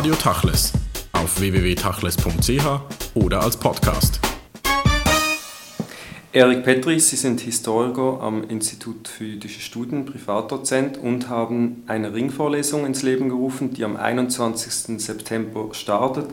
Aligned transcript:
Radio 0.00 0.14
Tachles 0.14 0.72
auf 1.12 1.38
www.tachles.ch 1.40 2.64
oder 3.16 3.42
als 3.42 3.58
Podcast. 3.58 4.18
Erik 6.32 6.64
Petri, 6.64 6.98
Sie 6.98 7.16
sind 7.16 7.42
Historiker 7.42 8.18
am 8.22 8.48
Institut 8.48 9.08
für 9.08 9.26
jüdische 9.26 9.60
Studien, 9.60 10.06
Privatdozent 10.06 10.96
und 10.96 11.28
haben 11.28 11.82
eine 11.86 12.14
Ringvorlesung 12.14 12.86
ins 12.86 13.02
Leben 13.02 13.28
gerufen, 13.28 13.74
die 13.74 13.84
am 13.84 13.96
21. 13.96 14.98
September 15.02 15.68
startet. 15.72 16.30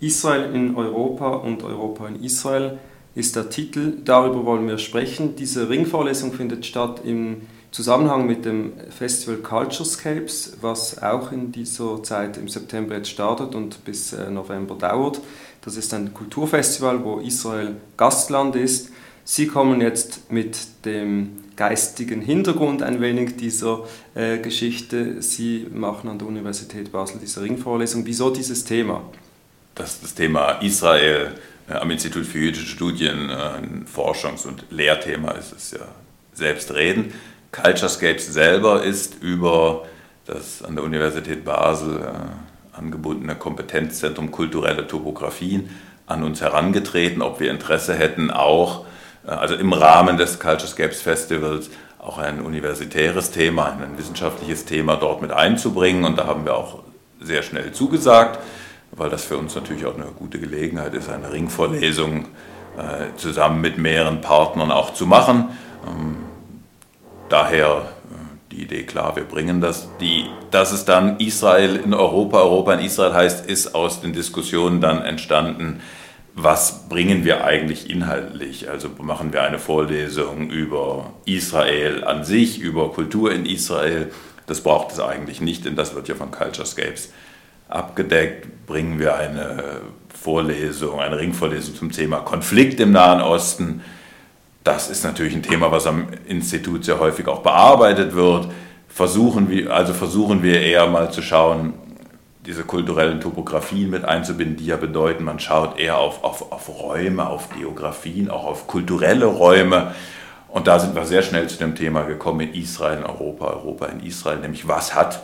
Israel 0.00 0.54
in 0.54 0.74
Europa 0.74 1.28
und 1.28 1.62
Europa 1.62 2.08
in 2.08 2.24
Israel 2.24 2.78
ist 3.14 3.36
der 3.36 3.50
Titel. 3.50 3.98
Darüber 4.02 4.46
wollen 4.46 4.66
wir 4.66 4.78
sprechen. 4.78 5.36
Diese 5.36 5.68
Ringvorlesung 5.68 6.32
findet 6.32 6.64
statt 6.64 7.02
im 7.04 7.42
Zusammenhang 7.70 8.26
mit 8.26 8.44
dem 8.44 8.72
Festival 8.90 9.36
Culturescapes, 9.36 10.56
was 10.60 11.00
auch 11.02 11.30
in 11.30 11.52
dieser 11.52 12.02
Zeit 12.02 12.36
im 12.36 12.48
September 12.48 12.96
jetzt 12.96 13.10
startet 13.10 13.54
und 13.54 13.84
bis 13.84 14.12
äh, 14.12 14.28
November 14.28 14.74
dauert. 14.74 15.20
Das 15.62 15.76
ist 15.76 15.94
ein 15.94 16.12
Kulturfestival, 16.12 17.04
wo 17.04 17.20
Israel 17.20 17.76
Gastland 17.96 18.56
ist. 18.56 18.90
Sie 19.24 19.46
kommen 19.46 19.80
jetzt 19.80 20.32
mit 20.32 20.56
dem 20.84 21.44
geistigen 21.54 22.22
Hintergrund 22.22 22.82
ein 22.82 23.00
wenig 23.00 23.36
dieser 23.36 23.84
äh, 24.14 24.38
Geschichte. 24.38 25.22
Sie 25.22 25.66
machen 25.72 26.08
an 26.10 26.18
der 26.18 26.26
Universität 26.26 26.90
Basel 26.90 27.20
diese 27.22 27.42
Ringvorlesung. 27.42 28.04
Wieso 28.06 28.30
dieses 28.30 28.64
Thema? 28.64 29.02
Das, 29.76 30.00
das 30.00 30.14
Thema 30.14 30.52
Israel 30.62 31.36
äh, 31.68 31.74
am 31.74 31.90
Institut 31.90 32.26
für 32.26 32.38
jüdische 32.38 32.66
Studien 32.66 33.30
äh, 33.30 33.34
ein 33.34 33.86
Forschungs- 33.86 34.46
und 34.46 34.64
Lehrthema 34.70 35.32
ist 35.32 35.52
es 35.52 35.70
ja 35.70 35.86
selbstredend. 36.32 37.12
Culturescapes 37.52 38.26
selber 38.32 38.84
ist 38.84 39.22
über 39.22 39.84
das 40.26 40.62
an 40.62 40.76
der 40.76 40.84
Universität 40.84 41.44
Basel 41.44 42.00
äh, 42.00 42.76
angebundene 42.76 43.34
Kompetenzzentrum 43.34 44.30
kulturelle 44.30 44.86
Topographien 44.86 45.70
an 46.06 46.22
uns 46.22 46.40
herangetreten, 46.40 47.22
ob 47.22 47.40
wir 47.40 47.50
Interesse 47.50 47.94
hätten, 47.94 48.30
auch 48.30 48.86
äh, 49.26 49.30
also 49.30 49.54
im 49.54 49.72
Rahmen 49.72 50.16
des 50.16 50.38
Culturescapes 50.38 51.02
Festivals 51.02 51.70
auch 51.98 52.18
ein 52.18 52.40
universitäres 52.40 53.30
Thema, 53.30 53.66
ein 53.72 53.98
wissenschaftliches 53.98 54.64
Thema 54.64 54.96
dort 54.96 55.20
mit 55.20 55.32
einzubringen. 55.32 56.04
Und 56.04 56.18
da 56.18 56.26
haben 56.26 56.44
wir 56.44 56.56
auch 56.56 56.82
sehr 57.20 57.42
schnell 57.42 57.72
zugesagt, 57.72 58.38
weil 58.92 59.10
das 59.10 59.24
für 59.24 59.36
uns 59.36 59.54
natürlich 59.54 59.84
auch 59.84 59.94
eine 59.94 60.06
gute 60.06 60.38
Gelegenheit 60.38 60.94
ist, 60.94 61.10
eine 61.10 61.30
Ringvorlesung 61.30 62.26
äh, 62.78 63.16
zusammen 63.16 63.60
mit 63.60 63.76
mehreren 63.76 64.22
Partnern 64.22 64.70
auch 64.70 64.94
zu 64.94 65.06
machen. 65.06 65.50
Ähm, 65.86 66.16
daher 67.30 67.88
äh, 68.10 68.52
die 68.52 68.62
Idee 68.62 68.82
klar, 68.82 69.16
wir 69.16 69.24
bringen 69.24 69.60
das. 69.60 69.88
Die, 70.00 70.26
dass 70.50 70.72
es 70.72 70.84
dann 70.84 71.18
Israel 71.18 71.76
in 71.76 71.94
Europa, 71.94 72.38
Europa 72.38 72.74
in 72.74 72.80
Israel 72.80 73.14
heißt, 73.14 73.46
ist 73.46 73.74
aus 73.74 74.00
den 74.00 74.12
Diskussionen 74.12 74.80
dann 74.80 75.02
entstanden, 75.02 75.80
was 76.34 76.88
bringen 76.88 77.24
wir 77.24 77.44
eigentlich 77.44 77.90
inhaltlich? 77.90 78.70
Also 78.70 78.88
machen 79.00 79.32
wir 79.32 79.42
eine 79.42 79.58
Vorlesung 79.58 80.50
über 80.50 81.12
Israel 81.24 82.04
an 82.04 82.24
sich, 82.24 82.60
über 82.60 82.92
Kultur 82.92 83.32
in 83.32 83.46
Israel. 83.46 84.10
Das 84.46 84.62
braucht 84.62 84.92
es 84.92 85.00
eigentlich 85.00 85.40
nicht, 85.40 85.64
denn 85.64 85.76
das 85.76 85.94
wird 85.94 86.08
ja 86.08 86.14
von 86.14 86.30
Culturescapes 86.30 87.12
abgedeckt. 87.68 88.66
Bringen 88.66 88.98
wir 88.98 89.16
eine 89.16 89.80
Vorlesung, 90.08 91.00
eine 91.00 91.18
Ringvorlesung 91.18 91.74
zum 91.74 91.92
Thema 91.92 92.20
Konflikt 92.20 92.80
im 92.80 92.92
Nahen 92.92 93.20
Osten 93.20 93.82
das 94.64 94.90
ist 94.90 95.04
natürlich 95.04 95.34
ein 95.34 95.42
Thema, 95.42 95.72
was 95.72 95.86
am 95.86 96.08
Institut 96.26 96.84
sehr 96.84 97.00
häufig 97.00 97.26
auch 97.28 97.40
bearbeitet 97.40 98.14
wird. 98.14 98.48
Versuchen 98.88 99.48
wir, 99.48 99.72
also 99.72 99.94
versuchen 99.94 100.42
wir 100.42 100.60
eher 100.60 100.86
mal 100.88 101.10
zu 101.10 101.22
schauen, 101.22 101.74
diese 102.46 102.64
kulturellen 102.64 103.20
Topografien 103.20 103.90
mit 103.90 104.04
einzubinden, 104.04 104.56
die 104.56 104.66
ja 104.66 104.76
bedeuten, 104.76 105.24
man 105.24 105.38
schaut 105.38 105.78
eher 105.78 105.98
auf, 105.98 106.24
auf, 106.24 106.52
auf 106.52 106.68
Räume, 106.68 107.26
auf 107.28 107.50
Geografien, 107.50 108.30
auch 108.30 108.44
auf 108.44 108.66
kulturelle 108.66 109.26
Räume. 109.26 109.94
Und 110.48 110.66
da 110.66 110.78
sind 110.78 110.94
wir 110.94 111.04
sehr 111.04 111.22
schnell 111.22 111.48
zu 111.48 111.58
dem 111.58 111.74
Thema 111.74 112.02
gekommen 112.02 112.40
in 112.40 112.54
Israel, 112.54 112.98
in 112.98 113.04
Europa, 113.04 113.46
Europa 113.46 113.86
in 113.86 114.00
Israel, 114.00 114.40
nämlich 114.40 114.66
was 114.66 114.94
hat 114.94 115.22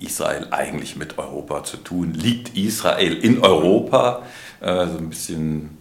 Israel 0.00 0.48
eigentlich 0.50 0.96
mit 0.96 1.18
Europa 1.18 1.64
zu 1.64 1.78
tun? 1.78 2.12
Liegt 2.12 2.56
Israel 2.56 3.16
in 3.16 3.40
Europa? 3.42 4.22
Äh, 4.60 4.86
so 4.86 4.98
ein 4.98 5.08
bisschen 5.08 5.77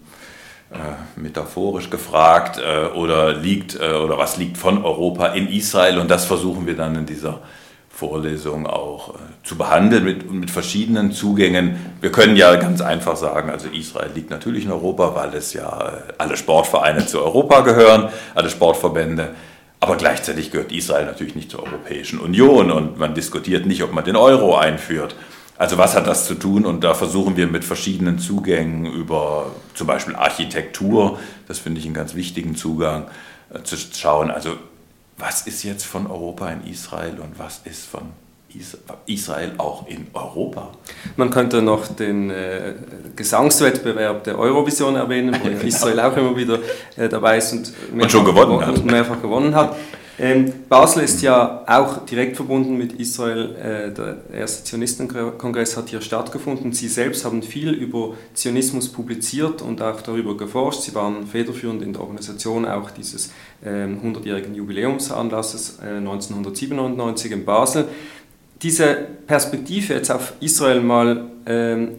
äh, 0.72 1.20
metaphorisch 1.20 1.90
gefragt, 1.90 2.60
äh, 2.60 2.88
oder 2.96 3.34
liegt 3.34 3.76
äh, 3.76 3.94
oder 3.94 4.18
was 4.18 4.38
liegt 4.38 4.58
von 4.58 4.84
Europa 4.84 5.28
in 5.28 5.48
Israel 5.48 6.00
und 6.00 6.12
das 6.12 6.26
versuchen 6.26 6.68
wir 6.68 6.76
dann 6.76 6.96
in 6.96 7.06
dieser 7.06 7.40
Vorlesung 7.98 8.68
auch 8.68 9.16
äh, 9.16 9.18
zu 9.44 9.58
behandeln 9.58 10.04
mit, 10.04 10.32
mit 10.32 10.52
verschiedenen 10.52 11.14
Zugängen. 11.14 11.78
Wir 12.00 12.12
können 12.12 12.36
ja 12.36 12.56
ganz 12.58 12.80
einfach 12.80 13.16
sagen, 13.16 13.50
also 13.50 13.70
Israel 13.70 14.12
liegt 14.14 14.30
natürlich 14.30 14.66
in 14.66 14.72
Europa, 14.72 15.16
weil 15.16 15.34
es 15.34 15.54
ja 15.54 15.68
äh, 15.68 16.14
alle 16.20 16.38
Sportvereine 16.38 17.08
zu 17.08 17.24
Europa 17.24 17.62
gehören, 17.62 18.10
alle 18.36 18.52
Sportverbände. 18.52 19.34
Aber 19.80 19.96
gleichzeitig 19.96 20.52
gehört 20.52 20.72
Israel 20.72 21.06
natürlich 21.06 21.34
nicht 21.34 21.50
zur 21.50 21.64
Europäischen 21.64 22.20
Union 22.20 22.70
und 22.70 23.00
man 23.00 23.16
diskutiert 23.16 23.66
nicht, 23.66 23.82
ob 23.82 23.94
man 23.94 24.04
den 24.04 24.16
Euro 24.16 24.56
einführt. 24.56 25.16
Also 25.58 25.78
was 25.78 25.96
hat 25.96 26.08
das 26.08 26.28
zu 26.28 26.36
tun? 26.36 26.66
Und 26.66 26.84
da 26.84 26.94
versuchen 26.94 27.36
wir 27.36 27.48
mit 27.48 27.66
verschiedenen 27.66 28.20
Zugängen 28.20 28.86
über 28.86 29.52
zum 29.74 29.88
Beispiel 29.88 30.16
Architektur, 30.16 31.20
das 31.48 31.60
finde 31.60 31.80
ich 31.80 31.86
einen 31.86 31.96
ganz 31.96 32.16
wichtigen 32.16 32.56
Zugang, 32.56 33.08
äh, 33.54 33.64
zu 33.64 33.76
schauen, 33.78 34.30
also 34.30 34.58
was 35.18 35.48
ist 35.48 35.64
jetzt 35.64 35.86
von 35.86 36.06
Europa 36.06 36.50
in 36.50 36.72
Israel 36.72 37.20
und 37.20 37.40
was 37.40 37.62
ist 37.64 37.86
von 37.86 38.12
Israel 39.06 39.52
auch 39.58 39.88
in 39.88 40.08
Europa. 40.14 40.70
Man 41.16 41.30
könnte 41.30 41.62
noch 41.62 41.88
den 41.88 42.30
äh, 42.30 42.74
Gesangswettbewerb 43.16 44.24
der 44.24 44.40
Eurovision 44.40 44.96
erwähnen, 44.96 45.36
wo 45.42 45.50
Israel 45.68 46.00
auch 46.00 46.16
immer 46.16 46.36
wieder 46.36 46.60
äh, 46.96 47.10
dabei 47.10 47.38
ist 47.38 47.52
und, 47.54 47.74
und 47.92 48.12
schon 48.12 48.26
gewonnen 48.26 48.66
hat. 48.66 48.84
mehrfach 48.86 49.22
gewonnen 49.22 49.54
hat. 49.54 49.76
Ähm, 50.20 50.52
Basel 50.68 51.04
ist 51.04 51.22
ja 51.22 51.64
auch 51.68 52.04
direkt 52.06 52.36
verbunden 52.36 52.76
mit 52.76 52.94
Israel. 52.94 53.56
Äh, 53.56 53.94
der 53.94 54.18
erste 54.34 54.64
Zionistenkongress 54.64 55.78
hat 55.78 55.90
hier 55.90 56.02
stattgefunden. 56.02 56.74
Sie 56.74 56.88
selbst 56.88 57.24
haben 57.24 57.44
viel 57.44 57.70
über 57.70 58.16
Zionismus 58.34 58.90
publiziert 58.90 59.62
und 59.62 59.80
auch 59.82 60.02
darüber 60.02 60.36
geforscht. 60.36 60.82
Sie 60.82 60.96
waren 60.96 61.28
federführend 61.28 61.84
in 61.84 61.94
der 61.94 62.02
Organisation 62.02 62.66
auch 62.66 62.90
dieses 62.90 63.32
äh, 63.64 63.70
100-jährigen 63.70 64.56
Jubiläumsanlasses 64.56 65.78
äh, 65.84 65.98
1997 65.98 67.32
in 67.32 67.46
Basel. 67.46 67.88
Diese 68.64 68.98
Perspektive 69.28 69.94
jetzt 69.94 70.10
auf 70.10 70.34
Israel 70.40 70.82
mal 70.82 71.30
ähm, 71.46 71.90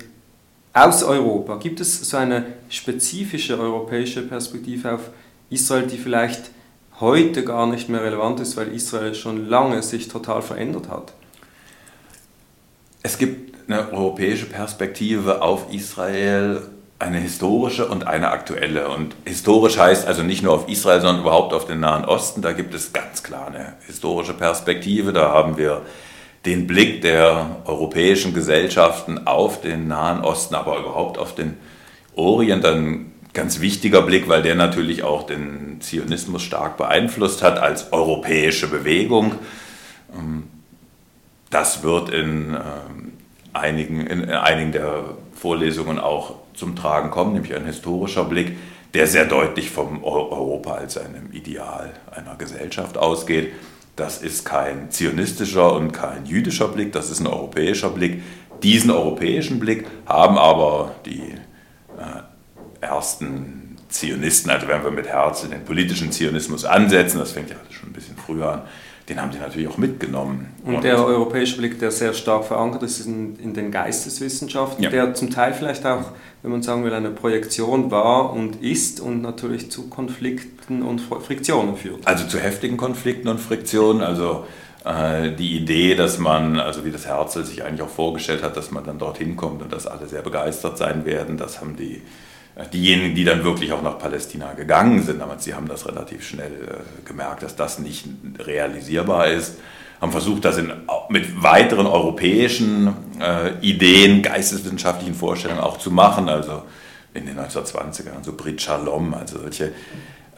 aus 0.72 1.04
Europa, 1.04 1.56
gibt 1.56 1.78
es 1.78 2.00
so 2.00 2.16
eine 2.16 2.46
spezifische 2.68 3.58
europäische 3.60 4.22
Perspektive 4.22 4.92
auf 4.94 5.10
Israel, 5.50 5.86
die 5.86 5.96
vielleicht 5.96 6.50
heute 7.00 7.44
gar 7.44 7.66
nicht 7.66 7.88
mehr 7.88 8.02
relevant 8.02 8.40
ist, 8.40 8.56
weil 8.56 8.68
Israel 8.68 9.14
schon 9.14 9.48
lange 9.48 9.82
sich 9.82 10.08
total 10.08 10.42
verändert 10.42 10.88
hat? 10.88 11.12
Es 13.02 13.18
gibt 13.18 13.70
eine 13.70 13.92
europäische 13.92 14.46
Perspektive 14.46 15.42
auf 15.42 15.72
Israel, 15.72 16.62
eine 16.98 17.18
historische 17.18 17.86
und 17.86 18.06
eine 18.06 18.30
aktuelle. 18.30 18.88
Und 18.88 19.14
historisch 19.24 19.78
heißt 19.78 20.06
also 20.06 20.22
nicht 20.22 20.42
nur 20.42 20.52
auf 20.52 20.68
Israel, 20.68 21.00
sondern 21.00 21.22
überhaupt 21.22 21.52
auf 21.52 21.66
den 21.66 21.80
Nahen 21.80 22.04
Osten. 22.04 22.42
Da 22.42 22.52
gibt 22.52 22.74
es 22.74 22.92
ganz 22.92 23.22
klar 23.22 23.46
eine 23.48 23.74
historische 23.86 24.34
Perspektive. 24.34 25.12
Da 25.12 25.30
haben 25.30 25.56
wir 25.56 25.82
den 26.44 26.66
Blick 26.66 27.02
der 27.02 27.62
europäischen 27.66 28.34
Gesellschaften 28.34 29.26
auf 29.26 29.60
den 29.60 29.86
Nahen 29.86 30.24
Osten, 30.24 30.54
aber 30.54 30.78
überhaupt 30.78 31.18
auf 31.18 31.34
den 31.34 31.56
Orient. 32.16 32.64
Dann 32.64 33.12
ganz 33.32 33.60
wichtiger 33.60 34.02
Blick, 34.02 34.28
weil 34.28 34.42
der 34.42 34.54
natürlich 34.54 35.02
auch 35.02 35.24
den 35.24 35.80
Zionismus 35.80 36.42
stark 36.42 36.76
beeinflusst 36.76 37.42
hat 37.42 37.58
als 37.58 37.92
europäische 37.92 38.68
Bewegung. 38.68 39.34
Ähm, 40.16 40.44
das 41.50 41.82
wird 41.82 42.10
in, 42.10 42.54
ähm, 42.54 43.12
einigen, 43.52 44.06
in 44.06 44.30
einigen 44.30 44.72
der 44.72 45.16
Vorlesungen 45.34 45.98
auch 45.98 46.34
zum 46.54 46.76
Tragen 46.76 47.10
kommen, 47.10 47.32
nämlich 47.32 47.54
ein 47.54 47.64
historischer 47.64 48.24
Blick, 48.24 48.56
der 48.94 49.06
sehr 49.06 49.26
deutlich 49.26 49.70
vom 49.70 50.02
Europa 50.02 50.72
als 50.72 50.98
einem 50.98 51.32
Ideal 51.32 51.92
einer 52.10 52.36
Gesellschaft 52.36 52.96
ausgeht. 52.98 53.52
Das 53.96 54.22
ist 54.22 54.44
kein 54.44 54.90
zionistischer 54.90 55.72
und 55.74 55.92
kein 55.92 56.24
jüdischer 56.24 56.68
Blick, 56.68 56.92
das 56.92 57.10
ist 57.10 57.20
ein 57.20 57.26
europäischer 57.26 57.90
Blick. 57.90 58.22
Diesen 58.62 58.90
europäischen 58.90 59.58
Blick 59.58 59.86
haben 60.06 60.38
aber 60.38 60.94
die 61.04 61.34
äh, 61.98 62.22
ersten 62.80 63.76
Zionisten, 63.88 64.50
also 64.50 64.68
wenn 64.68 64.82
wir 64.82 64.90
mit 64.90 65.06
Herzen 65.06 65.50
den 65.50 65.64
politischen 65.64 66.12
Zionismus 66.12 66.64
ansetzen, 66.64 67.18
das 67.18 67.32
fängt 67.32 67.50
ja 67.50 67.56
schon 67.70 67.90
ein 67.90 67.92
bisschen 67.92 68.16
früher 68.16 68.52
an, 68.52 68.62
den 69.08 69.20
haben 69.22 69.32
sie 69.32 69.38
natürlich 69.38 69.68
auch 69.68 69.78
mitgenommen. 69.78 70.48
Und, 70.64 70.76
und 70.76 70.84
der 70.84 71.02
europäische 71.02 71.56
Blick, 71.56 71.78
der 71.78 71.90
sehr 71.90 72.12
stark 72.12 72.44
verankert 72.44 72.82
ist 72.82 73.06
in, 73.06 73.36
in 73.36 73.54
den 73.54 73.70
Geisteswissenschaften, 73.70 74.84
ja. 74.84 74.90
der 74.90 75.14
zum 75.14 75.30
Teil 75.30 75.54
vielleicht 75.54 75.86
auch, 75.86 76.12
wenn 76.42 76.50
man 76.50 76.62
sagen 76.62 76.84
will, 76.84 76.92
eine 76.92 77.10
Projektion 77.10 77.90
war 77.90 78.32
und 78.34 78.62
ist 78.62 79.00
und 79.00 79.22
natürlich 79.22 79.70
zu 79.70 79.88
Konflikten 79.88 80.82
und 80.82 81.00
Friktionen 81.00 81.76
führt. 81.76 82.06
Also 82.06 82.26
zu 82.26 82.38
heftigen 82.38 82.76
Konflikten 82.76 83.28
und 83.28 83.38
Friktionen. 83.38 84.02
Also 84.02 84.44
Äh, 84.84 85.32
die 85.32 85.56
Idee, 85.56 85.94
dass 85.96 86.18
man, 86.18 86.58
also 86.58 86.84
wie 86.84 86.90
das 86.90 87.06
Herzl 87.06 87.44
sich 87.44 87.64
eigentlich 87.64 87.82
auch 87.82 87.90
vorgestellt 87.90 88.42
hat, 88.42 88.56
dass 88.56 88.70
man 88.70 88.84
dann 88.84 88.98
dorthin 88.98 89.36
kommt 89.36 89.60
und 89.60 89.72
dass 89.72 89.86
alle 89.86 90.06
sehr 90.06 90.22
begeistert 90.22 90.78
sein 90.78 91.04
werden, 91.04 91.36
das 91.36 91.60
haben 91.60 91.76
die, 91.76 92.00
diejenigen, 92.66 93.14
die 93.14 93.24
dann 93.24 93.44
wirklich 93.44 93.72
auch 93.72 93.82
nach 93.82 93.98
Palästina 93.98 94.52
gegangen 94.54 95.02
sind, 95.02 95.22
aber 95.22 95.38
sie 95.38 95.54
haben 95.54 95.68
das 95.68 95.86
relativ 95.86 96.26
schnell 96.26 96.52
äh, 96.52 97.08
gemerkt, 97.08 97.42
dass 97.42 97.56
das 97.56 97.78
nicht 97.78 98.06
realisierbar 98.38 99.28
ist, 99.28 99.58
haben 100.00 100.12
versucht, 100.12 100.44
das 100.44 100.58
in, 100.58 100.72
mit 101.08 101.42
weiteren 101.42 101.86
europäischen 101.86 102.94
äh, 103.20 103.52
Ideen, 103.60 104.22
geisteswissenschaftlichen 104.22 105.14
Vorstellungen 105.14 105.60
auch 105.60 105.78
zu 105.78 105.90
machen, 105.90 106.28
also 106.28 106.62
in 107.14 107.26
den 107.26 107.38
1920ern, 107.38 108.22
so 108.22 108.32
Brit 108.32 108.60
Shalom, 108.60 109.14
also 109.14 109.40
solche 109.40 109.72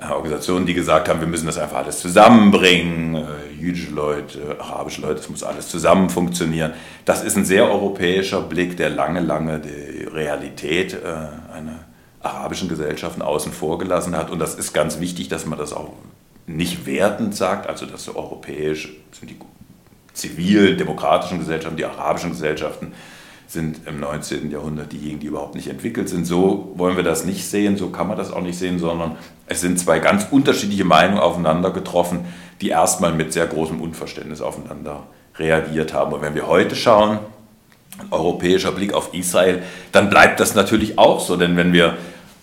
Organisationen, 0.08 0.64
die 0.64 0.72
gesagt 0.72 1.08
haben, 1.08 1.20
wir 1.20 1.28
müssen 1.28 1.46
das 1.46 1.58
einfach 1.58 1.78
alles 1.78 2.00
zusammenbringen, 2.00 3.16
äh, 3.16 3.22
jüdische 3.58 3.90
Leute, 3.90 4.56
arabische 4.58 5.02
Leute, 5.02 5.20
es 5.20 5.28
muss 5.28 5.42
alles 5.42 5.68
zusammen 5.68 6.08
funktionieren. 6.08 6.72
Das 7.04 7.22
ist 7.22 7.36
ein 7.36 7.44
sehr 7.44 7.70
europäischer 7.70 8.40
Blick, 8.40 8.78
der 8.78 8.88
lange, 8.90 9.20
lange 9.20 9.60
die 9.60 10.04
Realität 10.04 10.94
äh, 10.94 11.54
einer 11.54 11.79
arabischen 12.22 12.68
Gesellschaften 12.68 13.22
außen 13.22 13.52
vor 13.52 13.78
gelassen 13.78 14.16
hat. 14.16 14.30
Und 14.30 14.38
das 14.38 14.54
ist 14.54 14.72
ganz 14.72 15.00
wichtig, 15.00 15.28
dass 15.28 15.46
man 15.46 15.58
das 15.58 15.72
auch 15.72 15.90
nicht 16.46 16.86
wertend 16.86 17.34
sagt, 17.34 17.68
also 17.68 17.86
dass 17.86 18.04
so 18.04 18.16
europäisch 18.16 18.92
sind 19.12 19.30
die 19.30 19.36
zivilen, 20.12 20.76
demokratischen 20.76 21.38
Gesellschaften, 21.38 21.76
die 21.76 21.84
arabischen 21.84 22.30
Gesellschaften 22.30 22.92
sind 23.46 23.80
im 23.86 23.98
19. 23.98 24.50
Jahrhundert 24.50 24.92
diejenigen, 24.92 25.20
die 25.20 25.26
überhaupt 25.26 25.54
nicht 25.54 25.68
entwickelt 25.68 26.08
sind. 26.08 26.24
So 26.24 26.72
wollen 26.76 26.96
wir 26.96 27.02
das 27.02 27.24
nicht 27.24 27.48
sehen, 27.48 27.76
so 27.76 27.88
kann 27.88 28.06
man 28.06 28.16
das 28.16 28.32
auch 28.32 28.42
nicht 28.42 28.58
sehen, 28.58 28.78
sondern 28.78 29.16
es 29.46 29.60
sind 29.60 29.78
zwei 29.78 29.98
ganz 29.98 30.26
unterschiedliche 30.30 30.84
Meinungen 30.84 31.18
aufeinander 31.18 31.70
getroffen, 31.70 32.26
die 32.60 32.68
erstmal 32.68 33.12
mit 33.12 33.32
sehr 33.32 33.46
großem 33.46 33.80
Unverständnis 33.80 34.40
aufeinander 34.40 35.04
reagiert 35.36 35.92
haben. 35.92 36.12
Und 36.12 36.22
wenn 36.22 36.34
wir 36.34 36.46
heute 36.46 36.76
schauen, 36.76 37.18
europäischer 38.10 38.72
Blick 38.72 38.94
auf 38.94 39.14
Israel, 39.14 39.62
dann 39.90 40.10
bleibt 40.10 40.38
das 40.38 40.54
natürlich 40.54 40.98
auch 40.98 41.20
so, 41.20 41.36
denn 41.36 41.56
wenn 41.56 41.72
wir 41.72 41.96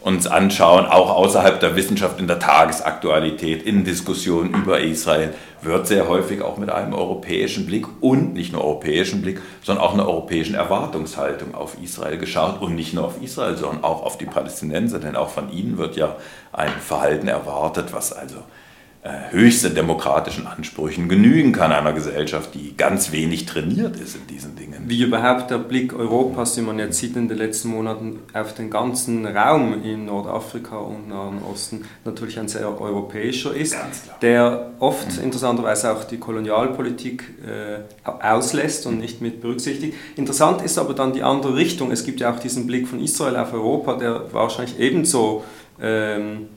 uns 0.07 0.25
anschauen, 0.25 0.85
auch 0.85 1.09
außerhalb 1.09 1.59
der 1.59 1.75
Wissenschaft 1.75 2.19
in 2.19 2.27
der 2.27 2.39
Tagesaktualität, 2.39 3.61
in 3.63 3.83
Diskussionen 3.83 4.53
über 4.53 4.79
Israel, 4.79 5.33
wird 5.61 5.85
sehr 5.85 6.07
häufig 6.07 6.41
auch 6.41 6.57
mit 6.57 6.69
einem 6.69 6.93
europäischen 6.93 7.65
Blick 7.65 7.85
und 7.99 8.33
nicht 8.33 8.53
nur 8.53 8.63
europäischen 8.63 9.21
Blick, 9.21 9.41
sondern 9.61 9.83
auch 9.83 9.93
einer 9.93 10.07
europäischen 10.07 10.55
Erwartungshaltung 10.55 11.53
auf 11.53 11.75
Israel 11.83 12.17
geschaut. 12.17 12.61
Und 12.61 12.75
nicht 12.75 12.93
nur 12.93 13.03
auf 13.03 13.21
Israel, 13.21 13.57
sondern 13.57 13.83
auch 13.83 14.03
auf 14.03 14.17
die 14.17 14.25
Palästinenser, 14.25 14.99
denn 14.99 15.17
auch 15.17 15.29
von 15.29 15.51
ihnen 15.51 15.77
wird 15.77 15.97
ja 15.97 16.15
ein 16.53 16.71
Verhalten 16.79 17.27
erwartet, 17.27 17.91
was 17.91 18.13
also 18.13 18.37
äh, 19.03 19.31
höchsten 19.31 19.75
demokratischen 19.75 20.47
Ansprüchen 20.47 21.07
genügen 21.07 21.51
kann 21.51 21.71
einer 21.71 21.93
Gesellschaft, 21.93 22.55
die 22.55 22.75
ganz 22.75 23.11
wenig 23.11 23.45
trainiert 23.45 23.95
ist 23.95 24.15
in 24.15 24.27
diesen 24.27 24.55
Dingen. 24.55 24.83
Wie 24.87 25.01
überhaupt 25.03 25.51
der 25.51 25.59
Blick 25.59 25.93
Europas, 25.93 26.55
den 26.55 26.65
man 26.65 26.79
jetzt 26.79 26.97
sieht 26.97 27.15
in 27.15 27.27
den 27.27 27.37
letzten 27.37 27.69
Monaten 27.69 28.19
auf 28.33 28.53
den 28.55 28.69
ganzen 28.69 29.25
Raum 29.25 29.83
in 29.83 30.05
Nordafrika 30.05 30.77
und 30.77 31.09
Nahen 31.09 31.41
Osten, 31.43 31.85
natürlich 32.05 32.39
ein 32.39 32.47
sehr 32.47 32.81
europäischer 32.81 33.55
ist, 33.55 33.77
der 34.21 34.71
oft 34.79 35.17
mhm. 35.17 35.25
interessanterweise 35.25 35.91
auch 35.91 36.03
die 36.03 36.17
Kolonialpolitik 36.17 37.23
äh, 37.45 38.09
auslässt 38.09 38.87
und 38.87 38.99
nicht 38.99 39.21
mit 39.21 39.41
berücksichtigt. 39.41 39.95
Interessant 40.15 40.63
ist 40.63 40.77
aber 40.77 40.93
dann 40.93 41.13
die 41.13 41.23
andere 41.23 41.55
Richtung. 41.55 41.91
Es 41.91 42.03
gibt 42.03 42.19
ja 42.19 42.33
auch 42.33 42.39
diesen 42.39 42.67
Blick 42.67 42.87
von 42.87 42.99
Israel 42.99 43.37
auf 43.37 43.53
Europa, 43.53 43.95
der 43.95 44.33
wahrscheinlich 44.33 44.79
ebenso 44.79 45.43
ähm, 45.79 46.47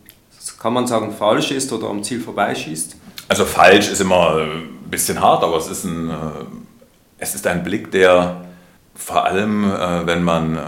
kann 0.58 0.72
man 0.72 0.87
sagen, 0.87 1.12
falsch 1.12 1.50
ist 1.50 1.72
oder 1.72 1.88
am 1.88 2.02
Ziel 2.02 2.20
vorbeischießt? 2.20 2.96
Also 3.28 3.44
falsch 3.44 3.90
ist 3.90 4.00
immer 4.00 4.37
ein 4.37 4.90
bisschen 4.90 5.20
hart, 5.20 5.44
aber 5.44 5.56
es 5.56 5.69
ist 5.69 5.84
ein, 5.84 6.10
äh, 6.10 6.14
es 7.19 7.34
ist 7.34 7.46
ein 7.46 7.62
Blick, 7.62 7.90
der 7.92 8.42
vor 8.94 9.25
allem, 9.25 9.64
äh, 9.64 10.06
wenn 10.06 10.22
man 10.22 10.56
äh, 10.56 10.60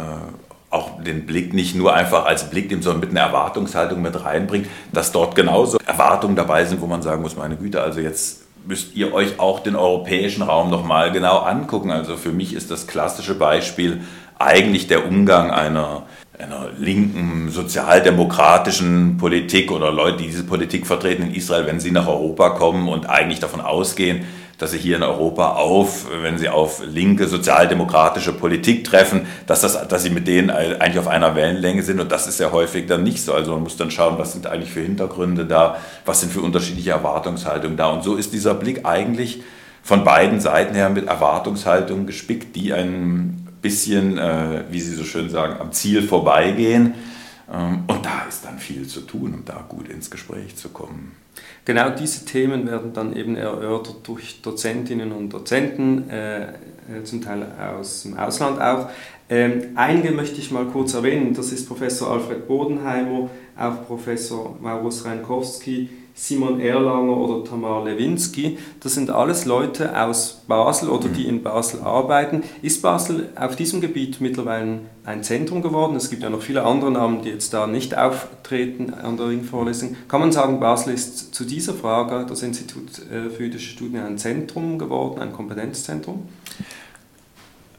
auch 0.70 1.02
den 1.02 1.26
Blick 1.26 1.52
nicht 1.52 1.74
nur 1.74 1.92
einfach 1.92 2.24
als 2.24 2.48
Blick 2.48 2.70
nimmt, 2.70 2.84
sondern 2.84 3.00
mit 3.00 3.10
einer 3.10 3.20
Erwartungshaltung 3.20 4.00
mit 4.00 4.24
reinbringt, 4.24 4.68
dass 4.92 5.12
dort 5.12 5.34
genauso 5.34 5.78
Erwartungen 5.86 6.34
dabei 6.34 6.64
sind, 6.64 6.80
wo 6.80 6.86
man 6.86 7.02
sagen 7.02 7.22
muss, 7.22 7.36
meine 7.36 7.56
Güte, 7.56 7.82
also 7.82 8.00
jetzt 8.00 8.42
müsst 8.66 8.94
ihr 8.94 9.12
euch 9.12 9.38
auch 9.38 9.60
den 9.60 9.76
europäischen 9.76 10.42
Raum 10.42 10.70
nochmal 10.70 11.12
genau 11.12 11.38
angucken. 11.40 11.90
Also 11.90 12.16
für 12.16 12.32
mich 12.32 12.54
ist 12.54 12.70
das 12.70 12.86
klassische 12.86 13.34
Beispiel 13.34 14.02
eigentlich 14.38 14.86
der 14.86 15.06
Umgang 15.06 15.50
einer 15.50 16.04
einer 16.38 16.70
linken, 16.78 17.50
sozialdemokratischen 17.50 19.18
Politik 19.18 19.70
oder 19.70 19.92
Leute, 19.92 20.18
die 20.18 20.26
diese 20.26 20.44
Politik 20.44 20.86
vertreten 20.86 21.24
in 21.24 21.34
Israel, 21.34 21.66
wenn 21.66 21.80
sie 21.80 21.90
nach 21.90 22.08
Europa 22.08 22.50
kommen 22.50 22.88
und 22.88 23.08
eigentlich 23.08 23.40
davon 23.40 23.60
ausgehen, 23.60 24.24
dass 24.58 24.70
sie 24.70 24.78
hier 24.78 24.96
in 24.96 25.02
Europa 25.02 25.54
auf, 25.54 26.06
wenn 26.22 26.38
sie 26.38 26.48
auf 26.48 26.82
linke, 26.86 27.26
sozialdemokratische 27.26 28.32
Politik 28.32 28.84
treffen, 28.84 29.26
dass, 29.46 29.60
das, 29.60 29.88
dass 29.88 30.04
sie 30.04 30.10
mit 30.10 30.28
denen 30.28 30.50
eigentlich 30.50 31.00
auf 31.00 31.08
einer 31.08 31.34
Wellenlänge 31.34 31.82
sind. 31.82 32.00
Und 32.00 32.12
das 32.12 32.28
ist 32.28 32.38
ja 32.38 32.52
häufig 32.52 32.86
dann 32.86 33.02
nicht 33.02 33.22
so. 33.24 33.34
Also 33.34 33.52
man 33.52 33.64
muss 33.64 33.76
dann 33.76 33.90
schauen, 33.90 34.18
was 34.18 34.32
sind 34.32 34.46
eigentlich 34.46 34.70
für 34.70 34.80
Hintergründe 34.80 35.46
da, 35.46 35.78
was 36.06 36.20
sind 36.20 36.32
für 36.32 36.42
unterschiedliche 36.42 36.90
Erwartungshaltungen 36.90 37.76
da. 37.76 37.88
Und 37.88 38.04
so 38.04 38.14
ist 38.14 38.32
dieser 38.32 38.54
Blick 38.54 38.86
eigentlich 38.86 39.42
von 39.82 40.04
beiden 40.04 40.40
Seiten 40.40 40.76
her 40.76 40.90
mit 40.90 41.08
Erwartungshaltungen 41.08 42.06
gespickt, 42.06 42.54
die 42.54 42.72
einen 42.72 43.41
bisschen, 43.62 44.18
äh, 44.18 44.64
wie 44.70 44.80
Sie 44.80 44.94
so 44.94 45.04
schön 45.04 45.30
sagen, 45.30 45.60
am 45.60 45.72
Ziel 45.72 46.02
vorbeigehen. 46.02 46.94
Ähm, 47.52 47.84
und 47.86 48.04
da 48.04 48.24
ist 48.28 48.44
dann 48.44 48.58
viel 48.58 48.86
zu 48.86 49.02
tun, 49.02 49.34
um 49.34 49.44
da 49.44 49.64
gut 49.68 49.88
ins 49.88 50.10
Gespräch 50.10 50.56
zu 50.56 50.68
kommen. 50.68 51.12
Genau 51.64 51.90
diese 51.90 52.24
Themen 52.24 52.66
werden 52.66 52.92
dann 52.92 53.14
eben 53.14 53.36
erörtert 53.36 54.06
durch 54.06 54.42
Dozentinnen 54.42 55.12
und 55.12 55.30
Dozenten, 55.30 56.10
äh, 56.10 56.42
äh, 56.42 57.04
zum 57.04 57.22
Teil 57.22 57.46
aus 57.78 58.02
dem 58.02 58.18
Ausland 58.18 58.60
auch. 58.60 58.88
Ähm, 59.28 59.68
einige 59.76 60.10
möchte 60.10 60.40
ich 60.40 60.50
mal 60.50 60.66
kurz 60.66 60.94
erwähnen. 60.94 61.32
Das 61.34 61.52
ist 61.52 61.66
Professor 61.66 62.10
Alfred 62.10 62.48
Bodenheimer, 62.48 63.30
auch 63.56 63.86
Professor 63.86 64.58
Maurus 64.60 65.04
Reinkowski, 65.04 65.88
Simon 66.14 66.60
Erlanger 66.60 67.16
oder 67.16 67.48
Tamar 67.48 67.84
Lewinsky. 67.84 68.58
Das 68.80 68.94
sind 68.94 69.10
alles 69.10 69.44
Leute 69.44 69.98
aus 69.98 70.42
Basel 70.46 70.90
oder 70.90 71.08
die 71.08 71.26
in 71.26 71.42
Basel 71.42 71.80
arbeiten. 71.80 72.42
Ist 72.60 72.82
Basel 72.82 73.30
auf 73.34 73.56
diesem 73.56 73.80
Gebiet 73.80 74.20
mittlerweile 74.20 74.80
ein 75.04 75.24
Zentrum 75.24 75.62
geworden? 75.62 75.96
Es 75.96 76.10
gibt 76.10 76.22
ja 76.22 76.30
noch 76.30 76.42
viele 76.42 76.64
andere 76.64 76.90
Namen, 76.90 77.22
die 77.22 77.30
jetzt 77.30 77.54
da 77.54 77.66
nicht 77.66 77.96
auftreten 77.96 78.92
an 78.92 79.16
der 79.16 79.28
Ringvorlesung. 79.28 79.96
Kann 80.08 80.20
man 80.20 80.32
sagen, 80.32 80.60
Basel 80.60 80.92
ist 80.92 81.34
zu 81.34 81.44
dieser 81.44 81.72
Frage, 81.72 82.26
das 82.28 82.42
Institut 82.42 82.98
äh, 83.10 83.30
für 83.30 83.44
jüdische 83.44 83.70
Studien, 83.70 84.02
ein 84.02 84.18
Zentrum 84.18 84.78
geworden, 84.78 85.20
ein 85.20 85.32
Kompetenzzentrum? 85.32 86.28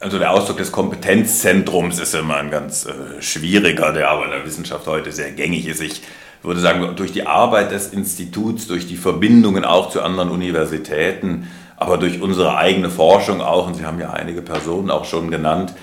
Also 0.00 0.18
der 0.18 0.32
Ausdruck 0.32 0.58
des 0.58 0.72
Kompetenzzentrums 0.72 1.98
ist 1.98 2.14
immer 2.14 2.36
ein 2.36 2.50
ganz 2.50 2.84
äh, 2.84 3.22
schwieriger, 3.22 3.92
der 3.92 4.10
aber 4.10 4.24
in 4.26 4.32
der 4.32 4.44
Wissenschaft 4.44 4.86
heute 4.86 5.12
sehr 5.12 5.30
gängig 5.30 5.66
ist. 5.66 5.80
Ich 5.80 6.02
würde 6.44 6.60
sagen, 6.60 6.94
durch 6.96 7.12
die 7.12 7.26
Arbeit 7.26 7.70
des 7.70 7.88
Instituts, 7.88 8.66
durch 8.66 8.86
die 8.86 8.96
Verbindungen 8.96 9.64
auch 9.64 9.90
zu 9.90 10.02
anderen 10.02 10.30
Universitäten, 10.30 11.48
aber 11.76 11.98
durch 11.98 12.20
unsere 12.20 12.56
eigene 12.56 12.90
Forschung 12.90 13.40
auch, 13.40 13.66
und 13.66 13.74
Sie 13.74 13.84
haben 13.84 13.98
ja 14.00 14.10
einige 14.10 14.42
Personen 14.42 14.90
auch 14.90 15.04
schon 15.04 15.30
genannt, 15.30 15.74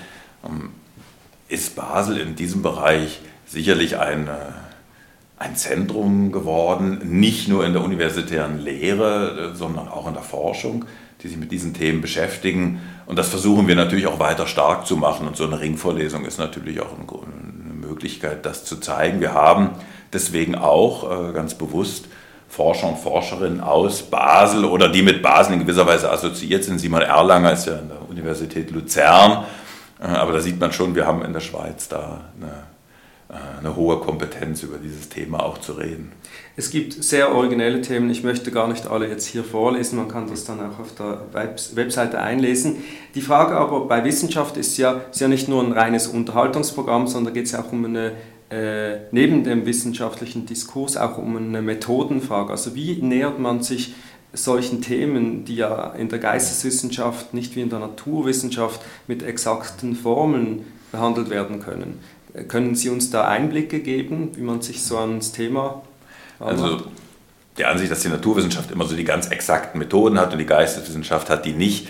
ähm, 0.44 0.70
ist 1.48 1.76
Basel 1.76 2.18
in 2.18 2.34
diesem 2.34 2.62
Bereich 2.62 3.20
sicherlich 3.46 3.98
ein, 3.98 4.28
ein 5.38 5.56
Zentrum 5.56 6.32
geworden, 6.32 7.00
nicht 7.04 7.48
nur 7.48 7.66
in 7.66 7.74
der 7.74 7.82
universitären 7.82 8.58
Lehre, 8.58 9.52
äh, 9.52 9.56
sondern 9.56 9.88
auch 9.88 10.06
in 10.06 10.14
der 10.14 10.22
Forschung, 10.22 10.86
die 11.22 11.28
sich 11.28 11.36
mit 11.36 11.52
diesen 11.52 11.74
Themen 11.74 12.00
beschäftigen. 12.00 12.80
Und 13.06 13.18
das 13.18 13.28
versuchen 13.28 13.68
wir 13.68 13.74
natürlich 13.74 14.06
auch 14.06 14.18
weiter 14.18 14.46
stark 14.46 14.86
zu 14.86 14.96
machen. 14.96 15.26
Und 15.26 15.36
so 15.36 15.44
eine 15.44 15.60
Ringvorlesung 15.60 16.24
ist 16.24 16.38
natürlich 16.38 16.80
auch 16.80 16.96
eine 16.96 17.04
Möglichkeit, 17.92 18.46
das 18.46 18.64
zu 18.64 18.78
zeigen. 18.78 19.20
Wir 19.20 19.34
haben 19.34 19.70
deswegen 20.12 20.54
auch 20.54 21.28
äh, 21.28 21.32
ganz 21.32 21.54
bewusst 21.54 22.06
Forscher 22.48 22.88
und 22.88 22.98
Forscherinnen 22.98 23.60
aus 23.60 24.02
Basel 24.02 24.64
oder 24.64 24.88
die 24.88 25.02
mit 25.02 25.22
Basel 25.22 25.54
in 25.54 25.60
gewisser 25.60 25.86
Weise 25.86 26.10
assoziiert 26.10 26.64
sind. 26.64 26.78
Simon 26.78 27.02
Erlanger 27.02 27.52
ist 27.52 27.66
ja 27.66 27.78
an 27.78 27.88
der 27.88 28.08
Universität 28.08 28.70
Luzern, 28.70 29.44
äh, 30.00 30.04
aber 30.04 30.32
da 30.32 30.40
sieht 30.40 30.58
man 30.58 30.72
schon, 30.72 30.94
wir 30.94 31.06
haben 31.06 31.22
in 31.22 31.32
der 31.32 31.40
Schweiz 31.40 31.88
da 31.88 32.20
eine, 32.40 32.52
eine 33.32 33.74
hohe 33.76 33.98
Kompetenz 33.98 34.62
über 34.62 34.76
dieses 34.76 35.08
Thema 35.08 35.42
auch 35.42 35.58
zu 35.58 35.72
reden. 35.72 36.12
Es 36.54 36.70
gibt 36.70 36.92
sehr 37.02 37.34
originelle 37.34 37.80
Themen, 37.80 38.10
ich 38.10 38.22
möchte 38.22 38.50
gar 38.50 38.68
nicht 38.68 38.86
alle 38.86 39.08
jetzt 39.08 39.26
hier 39.26 39.42
vorlesen, 39.42 39.96
man 39.96 40.08
kann 40.08 40.28
das 40.28 40.44
dann 40.44 40.60
auch 40.60 40.78
auf 40.78 40.94
der 40.94 41.22
Webseite 41.74 42.20
einlesen. 42.20 42.76
Die 43.14 43.22
Frage 43.22 43.56
aber 43.56 43.86
bei 43.86 44.04
Wissenschaft 44.04 44.58
ist 44.58 44.76
ja, 44.76 45.00
ist 45.10 45.20
ja 45.20 45.28
nicht 45.28 45.48
nur 45.48 45.62
ein 45.62 45.72
reines 45.72 46.06
Unterhaltungsprogramm, 46.06 47.06
sondern 47.06 47.32
geht 47.32 47.46
es 47.46 47.54
auch 47.54 47.72
um 47.72 47.84
eine 47.86 48.12
äh, 48.50 48.98
neben 49.12 49.44
dem 49.44 49.64
wissenschaftlichen 49.64 50.44
Diskurs 50.44 50.98
auch 50.98 51.16
um 51.16 51.38
eine 51.38 51.62
Methodenfrage. 51.62 52.50
Also 52.50 52.74
wie 52.74 53.00
nähert 53.00 53.38
man 53.38 53.62
sich 53.62 53.94
solchen 54.34 54.82
Themen, 54.82 55.46
die 55.46 55.56
ja 55.56 55.92
in 55.92 56.10
der 56.10 56.18
Geisteswissenschaft 56.18 57.32
nicht 57.32 57.56
wie 57.56 57.62
in 57.62 57.70
der 57.70 57.78
Naturwissenschaft 57.78 58.82
mit 59.06 59.22
exakten 59.22 59.96
Formeln 59.96 60.66
behandelt 60.90 61.30
werden 61.30 61.60
können. 61.60 61.98
Können 62.48 62.74
Sie 62.74 62.88
uns 62.88 63.10
da 63.10 63.28
Einblicke 63.28 63.80
geben, 63.80 64.30
wie 64.36 64.42
man 64.42 64.62
sich 64.62 64.82
so 64.82 64.96
ans 64.98 65.32
Thema 65.32 65.82
also 66.44 66.82
der 67.58 67.70
Ansicht, 67.70 67.90
dass 67.90 68.00
die 68.00 68.08
Naturwissenschaft 68.08 68.70
immer 68.70 68.84
so 68.86 68.96
die 68.96 69.04
ganz 69.04 69.28
exakten 69.28 69.78
Methoden 69.78 70.18
hat 70.18 70.32
und 70.32 70.38
die 70.38 70.46
Geisteswissenschaft 70.46 71.30
hat 71.30 71.44
die 71.44 71.52
nicht, 71.52 71.88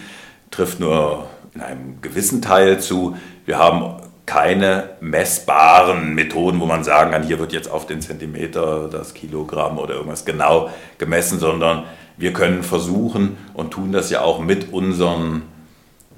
trifft 0.50 0.80
nur 0.80 1.28
in 1.54 1.60
einem 1.60 2.00
gewissen 2.00 2.42
Teil 2.42 2.80
zu. 2.80 3.16
Wir 3.46 3.58
haben 3.58 4.02
keine 4.26 4.90
messbaren 5.00 6.14
Methoden, 6.14 6.60
wo 6.60 6.66
man 6.66 6.84
sagen 6.84 7.12
kann, 7.12 7.22
hier 7.22 7.38
wird 7.38 7.52
jetzt 7.52 7.70
auf 7.70 7.86
den 7.86 8.00
Zentimeter 8.00 8.88
das 8.88 9.14
Kilogramm 9.14 9.78
oder 9.78 9.94
irgendwas 9.94 10.24
genau 10.24 10.70
gemessen, 10.98 11.38
sondern 11.38 11.84
wir 12.16 12.32
können 12.32 12.62
versuchen 12.62 13.36
und 13.54 13.72
tun 13.72 13.92
das 13.92 14.10
ja 14.10 14.20
auch 14.20 14.40
mit 14.40 14.72
unseren 14.72 15.42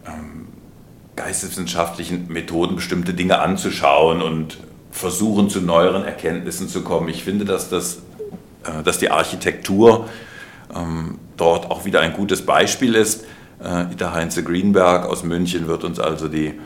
ähm, 0.06 0.33
geisteswissenschaftlichen 1.24 2.28
Methoden 2.28 2.76
bestimmte 2.76 3.14
Dinge 3.14 3.38
anzuschauen 3.38 4.20
und 4.20 4.58
versuchen 4.90 5.48
zu 5.48 5.62
neueren 5.62 6.04
Erkenntnissen 6.04 6.68
zu 6.68 6.82
kommen. 6.82 7.08
Ich 7.08 7.24
finde, 7.24 7.46
dass, 7.46 7.70
das, 7.70 8.02
äh, 8.64 8.82
dass 8.84 8.98
die 8.98 9.10
Architektur 9.10 10.08
ähm, 10.74 11.18
dort 11.38 11.70
auch 11.70 11.86
wieder 11.86 12.00
ein 12.00 12.12
gutes 12.12 12.44
Beispiel 12.44 12.94
ist. 12.94 13.24
Äh, 13.58 13.86
der 13.98 14.12
Heinze 14.12 14.44
Greenberg 14.44 15.06
aus 15.06 15.24
München 15.24 15.66
wird 15.66 15.82
uns 15.82 15.98
also 15.98 16.28
die 16.28 16.60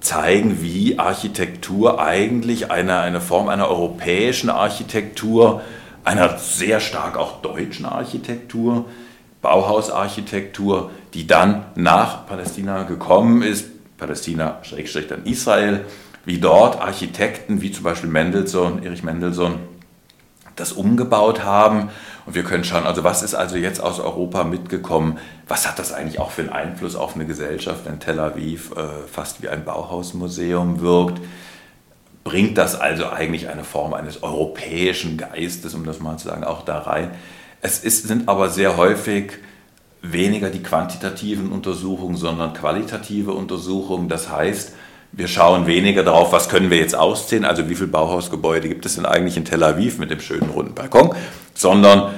zeigen, 0.00 0.60
wie 0.60 0.98
Architektur 0.98 2.00
eigentlich 2.00 2.72
eine, 2.72 2.98
eine 2.98 3.20
Form 3.20 3.48
einer 3.48 3.68
europäischen 3.68 4.50
Architektur, 4.50 5.62
einer 6.02 6.38
sehr 6.38 6.80
stark 6.80 7.16
auch 7.16 7.40
deutschen 7.40 7.86
Architektur, 7.86 8.86
Bauhausarchitektur, 9.44 10.90
die 11.12 11.26
dann 11.26 11.66
nach 11.76 12.26
Palästina 12.26 12.82
gekommen 12.82 13.42
ist, 13.42 13.66
Palästina 13.98 14.58
schrägstrich 14.62 15.06
dann 15.06 15.24
Israel, 15.24 15.84
wie 16.24 16.38
dort 16.38 16.80
Architekten 16.80 17.60
wie 17.60 17.70
zum 17.70 17.84
Beispiel 17.84 18.08
Mendelssohn, 18.08 18.82
Erich 18.82 19.02
Mendelssohn, 19.02 19.56
das 20.56 20.72
umgebaut 20.72 21.44
haben. 21.44 21.90
Und 22.24 22.34
wir 22.34 22.42
können 22.42 22.64
schauen, 22.64 22.86
also 22.86 23.04
was 23.04 23.22
ist 23.22 23.34
also 23.34 23.56
jetzt 23.56 23.80
aus 23.80 24.00
Europa 24.00 24.44
mitgekommen? 24.44 25.18
Was 25.46 25.68
hat 25.68 25.78
das 25.78 25.92
eigentlich 25.92 26.18
auch 26.18 26.30
für 26.30 26.42
einen 26.42 26.50
Einfluss 26.50 26.96
auf 26.96 27.14
eine 27.14 27.26
Gesellschaft, 27.26 27.84
wenn 27.84 28.00
Tel 28.00 28.18
Aviv 28.18 28.72
äh, 28.72 29.06
fast 29.06 29.42
wie 29.42 29.48
ein 29.50 29.64
Bauhausmuseum 29.64 30.80
wirkt? 30.80 31.20
Bringt 32.22 32.56
das 32.56 32.80
also 32.80 33.10
eigentlich 33.10 33.50
eine 33.50 33.64
Form 33.64 33.92
eines 33.92 34.22
europäischen 34.22 35.18
Geistes, 35.18 35.74
um 35.74 35.84
das 35.84 36.00
mal 36.00 36.16
zu 36.16 36.28
sagen, 36.28 36.44
auch 36.44 36.62
da 36.62 36.78
rein? 36.78 37.10
Es 37.64 37.78
ist, 37.78 38.06
sind 38.06 38.28
aber 38.28 38.50
sehr 38.50 38.76
häufig 38.76 39.38
weniger 40.02 40.50
die 40.50 40.62
quantitativen 40.62 41.50
Untersuchungen, 41.50 42.14
sondern 42.14 42.52
qualitative 42.52 43.32
Untersuchungen. 43.32 44.10
Das 44.10 44.30
heißt, 44.30 44.74
wir 45.12 45.28
schauen 45.28 45.66
weniger 45.66 46.02
darauf, 46.02 46.30
was 46.30 46.50
können 46.50 46.68
wir 46.68 46.76
jetzt 46.76 46.94
ausziehen, 46.94 47.46
also 47.46 47.70
wie 47.70 47.74
viele 47.74 47.88
Bauhausgebäude 47.88 48.68
gibt 48.68 48.84
es 48.84 48.96
denn 48.96 49.06
eigentlich 49.06 49.38
in 49.38 49.46
Tel 49.46 49.62
Aviv 49.62 49.96
mit 49.96 50.10
dem 50.10 50.20
schönen 50.20 50.50
runden 50.50 50.74
Balkon, 50.74 51.14
sondern 51.54 52.12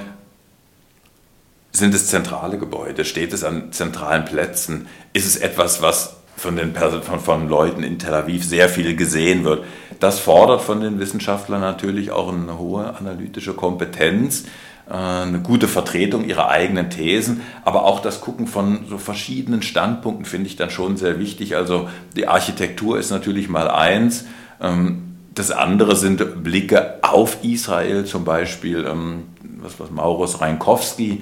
sind 1.71 1.93
es 1.93 2.07
zentrale 2.07 2.57
Gebäude, 2.57 3.05
steht 3.05 3.31
es 3.31 3.45
an 3.45 3.71
zentralen 3.71 4.25
Plätzen, 4.25 4.87
ist 5.13 5.25
es 5.25 5.37
etwas, 5.37 5.81
was 5.81 6.17
von 6.35 6.57
den 6.57 6.75
von, 6.75 7.21
von 7.21 7.47
Leuten 7.47 7.83
in 7.83 7.99
Tel 7.99 8.15
Aviv 8.15 8.43
sehr 8.43 8.67
viel 8.67 8.97
gesehen 8.97 9.45
wird. 9.45 9.63
Das 10.01 10.19
fordert 10.19 10.61
von 10.61 10.81
den 10.81 10.99
Wissenschaftlern 10.99 11.61
natürlich 11.61 12.11
auch 12.11 12.33
eine 12.33 12.57
hohe 12.57 12.97
analytische 12.97 13.53
Kompetenz, 13.53 14.43
eine 14.89 15.39
gute 15.39 15.67
Vertretung 15.67 16.23
ihrer 16.25 16.49
eigenen 16.49 16.89
Thesen, 16.89 17.41
aber 17.65 17.83
auch 17.83 17.99
das 17.99 18.21
Gucken 18.21 18.47
von 18.47 18.85
so 18.87 18.97
verschiedenen 18.97 19.61
Standpunkten 19.61 20.25
finde 20.25 20.47
ich 20.47 20.55
dann 20.55 20.69
schon 20.69 20.95
sehr 20.95 21.19
wichtig. 21.19 21.55
Also 21.55 21.89
die 22.15 22.27
Architektur 22.27 22.97
ist 22.97 23.11
natürlich 23.11 23.49
mal 23.49 23.69
eins. 23.69 24.25
Ähm, 24.61 25.17
das 25.35 25.51
andere 25.51 25.95
sind 25.95 26.43
Blicke 26.43 26.99
auf 27.03 27.43
Israel, 27.43 28.05
zum 28.05 28.23
Beispiel, 28.25 28.85
ähm, 28.85 29.25
was, 29.61 29.79
was 29.79 29.91
Maurus 29.91 30.41
Reinkowski 30.41 31.21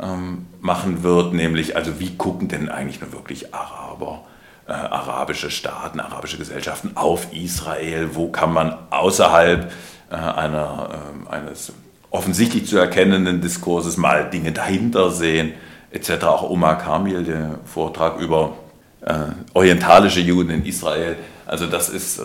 ähm, 0.00 0.46
machen 0.60 1.02
wird, 1.02 1.32
nämlich, 1.32 1.76
also 1.76 1.98
wie 1.98 2.16
gucken 2.16 2.48
denn 2.48 2.68
eigentlich 2.68 3.00
nur 3.00 3.12
wirklich 3.12 3.54
Araber? 3.54 4.24
Äh, 4.68 4.72
arabische 4.72 5.50
Staaten, 5.50 5.98
arabische 5.98 6.36
Gesellschaften 6.36 6.92
auf 6.94 7.32
Israel, 7.32 8.10
wo 8.12 8.28
kann 8.30 8.52
man 8.52 8.76
außerhalb 8.90 9.72
äh, 10.10 10.14
einer, 10.14 10.90
äh, 11.26 11.34
eines 11.34 11.72
offensichtlich 12.10 12.66
zu 12.66 12.78
erkennenden 12.78 13.40
Diskurses 13.40 13.96
mal 13.96 14.30
Dinge 14.30 14.52
dahinter 14.52 15.10
sehen, 15.10 15.52
etc. 15.90 16.24
Auch 16.24 16.50
Omar 16.50 16.78
Kamil, 16.78 17.24
der 17.24 17.58
Vortrag 17.64 18.18
über 18.18 18.54
äh, 19.04 19.14
orientalische 19.54 20.20
Juden 20.20 20.50
in 20.50 20.64
Israel. 20.64 21.16
Also 21.46 21.66
das 21.66 21.88
ist 21.88 22.18
äh, 22.18 22.24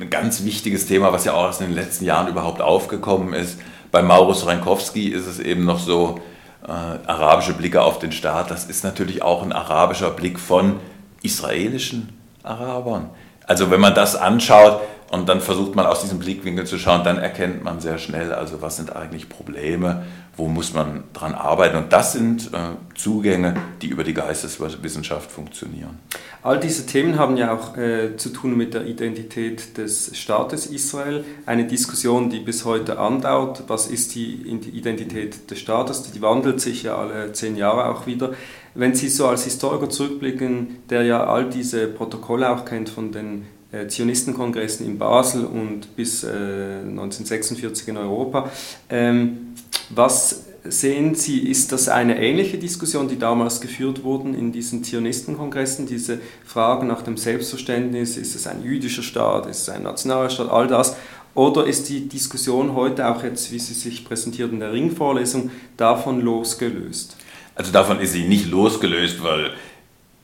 ein 0.00 0.10
ganz 0.10 0.44
wichtiges 0.44 0.86
Thema, 0.86 1.12
was 1.12 1.24
ja 1.24 1.34
auch 1.34 1.44
erst 1.44 1.60
in 1.60 1.68
den 1.68 1.76
letzten 1.76 2.04
Jahren 2.04 2.28
überhaupt 2.28 2.60
aufgekommen 2.60 3.34
ist. 3.34 3.58
Bei 3.90 4.02
Maurus 4.02 4.46
Reinkowski 4.46 5.08
ist 5.08 5.26
es 5.26 5.38
eben 5.38 5.64
noch 5.64 5.78
so, 5.78 6.20
äh, 6.66 6.70
arabische 6.70 7.52
Blicke 7.52 7.82
auf 7.82 7.98
den 7.98 8.12
Staat, 8.12 8.50
das 8.50 8.64
ist 8.64 8.84
natürlich 8.84 9.22
auch 9.22 9.42
ein 9.42 9.52
arabischer 9.52 10.10
Blick 10.10 10.40
von 10.40 10.80
israelischen 11.22 12.18
Arabern. 12.42 13.10
Also 13.46 13.70
wenn 13.70 13.80
man 13.80 13.94
das 13.94 14.16
anschaut, 14.16 14.80
und 15.10 15.28
dann 15.28 15.40
versucht 15.40 15.74
man 15.76 15.86
aus 15.86 16.00
diesem 16.00 16.18
Blickwinkel 16.18 16.66
zu 16.66 16.78
schauen, 16.78 17.04
dann 17.04 17.18
erkennt 17.18 17.62
man 17.62 17.80
sehr 17.80 17.98
schnell, 17.98 18.32
also 18.32 18.62
was 18.62 18.76
sind 18.76 18.94
eigentlich 18.94 19.28
Probleme, 19.28 20.04
wo 20.36 20.48
muss 20.48 20.74
man 20.74 21.04
dran 21.12 21.34
arbeiten. 21.34 21.76
Und 21.76 21.92
das 21.92 22.12
sind 22.12 22.52
äh, 22.52 22.58
Zugänge, 22.96 23.54
die 23.80 23.86
über 23.86 24.02
die 24.02 24.14
Geisteswissenschaft 24.14 25.30
funktionieren. 25.30 25.98
All 26.42 26.58
diese 26.58 26.86
Themen 26.86 27.18
haben 27.18 27.36
ja 27.36 27.54
auch 27.54 27.76
äh, 27.76 28.16
zu 28.16 28.30
tun 28.30 28.56
mit 28.56 28.74
der 28.74 28.86
Identität 28.86 29.78
des 29.78 30.16
Staates 30.16 30.66
Israel. 30.66 31.24
Eine 31.46 31.66
Diskussion, 31.66 32.30
die 32.30 32.40
bis 32.40 32.64
heute 32.64 32.98
andauert. 32.98 33.64
Was 33.68 33.86
ist 33.86 34.14
die 34.14 34.42
Identität 34.72 35.50
des 35.50 35.60
Staates? 35.60 36.10
Die 36.10 36.20
wandelt 36.20 36.60
sich 36.60 36.82
ja 36.82 36.96
alle 36.96 37.32
zehn 37.32 37.56
Jahre 37.56 37.86
auch 37.86 38.06
wieder. 38.06 38.32
Wenn 38.74 38.94
Sie 38.94 39.08
so 39.08 39.28
als 39.28 39.44
Historiker 39.44 39.88
zurückblicken, 39.88 40.78
der 40.90 41.04
ja 41.04 41.24
all 41.24 41.48
diese 41.48 41.86
Protokolle 41.86 42.50
auch 42.50 42.64
kennt 42.64 42.88
von 42.88 43.12
den 43.12 43.46
Zionistenkongressen 43.88 44.86
in 44.86 44.98
Basel 44.98 45.44
und 45.44 45.94
bis 45.96 46.24
äh, 46.24 46.28
1946 46.28 47.88
in 47.88 47.96
Europa. 47.96 48.50
Ähm, 48.88 49.54
was 49.90 50.44
sehen 50.64 51.14
Sie, 51.14 51.40
ist 51.40 51.72
das 51.72 51.88
eine 51.88 52.18
ähnliche 52.20 52.56
Diskussion, 52.56 53.08
die 53.08 53.18
damals 53.18 53.60
geführt 53.60 54.02
wurden 54.02 54.34
in 54.34 54.50
diesen 54.50 54.82
Zionistenkongressen, 54.82 55.86
diese 55.86 56.18
Fragen 56.44 56.86
nach 56.86 57.02
dem 57.02 57.16
Selbstverständnis, 57.16 58.16
ist 58.16 58.34
es 58.34 58.46
ein 58.46 58.62
jüdischer 58.62 59.02
Staat, 59.02 59.46
ist 59.46 59.62
es 59.62 59.68
ein 59.68 59.82
nationaler 59.82 60.30
Staat, 60.30 60.50
all 60.50 60.66
das, 60.66 60.96
oder 61.34 61.66
ist 61.66 61.88
die 61.88 62.08
Diskussion 62.08 62.74
heute 62.74 63.08
auch 63.08 63.22
jetzt, 63.24 63.52
wie 63.52 63.58
sie 63.58 63.74
sich 63.74 64.04
präsentiert 64.04 64.52
in 64.52 64.60
der 64.60 64.72
Ringvorlesung, 64.72 65.50
davon 65.76 66.20
losgelöst? 66.20 67.16
Also 67.56 67.70
davon 67.70 68.00
ist 68.00 68.12
sie 68.12 68.24
nicht 68.24 68.48
losgelöst, 68.50 69.22
weil 69.22 69.50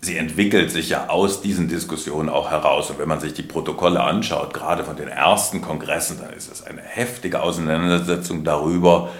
sie 0.01 0.17
entwickelt 0.17 0.71
sich 0.71 0.89
ja 0.89 1.09
aus 1.09 1.43
diesen 1.43 1.69
Diskussionen 1.69 2.29
auch 2.29 2.51
heraus. 2.51 2.91
Und 2.91 2.99
wenn 2.99 3.09
man 3.09 3.21
sich 3.21 3.35
die 3.35 3.43
Protokolle 3.43 4.03
anschaut, 4.03 4.55
gerade 4.55 4.85
von 4.85 4.97
den 4.97 5.09
ersten 5.09 5.61
Kongressen, 5.61 6.19
dann 6.21 6.33
ist 6.33 6.51
es 6.51 6.63
eine 6.63 6.81
heftige 6.81 7.43
Auseinandersetzung 7.43 8.45
darüber, 8.45 9.11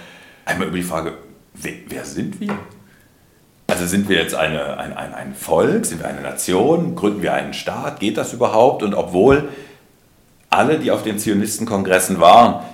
einmal 0.45 0.69
über 0.69 0.79
die 0.79 0.83
Frage, 0.83 1.15
wer, 1.55 1.73
wer 1.89 2.05
sind 2.05 2.41
wir? 2.41 2.59
Also 3.67 3.87
sind 3.87 4.09
wir 4.09 4.17
jetzt 4.17 4.35
eine, 4.35 4.79
ein, 4.79 4.97
ein, 4.97 5.15
ein 5.15 5.35
Volk, 5.35 5.87
sind 5.87 6.01
wir 6.01 6.09
eine 6.09 6.23
Nation, 6.23 6.97
gründen 6.97 7.23
wir 7.23 7.35
einen 7.35 7.55
Staat, 7.55 8.01
geht 8.01 8.17
das 8.17 8.33
überhaupt? 8.33 8.83
Und 8.83 8.95
obwohl 8.95 9.49
alle, 10.49 10.79
die 10.79 10.91
auf 10.91 11.05
den 11.05 11.19
Zionistenkongressen 11.19 12.21
waren, 12.21 12.65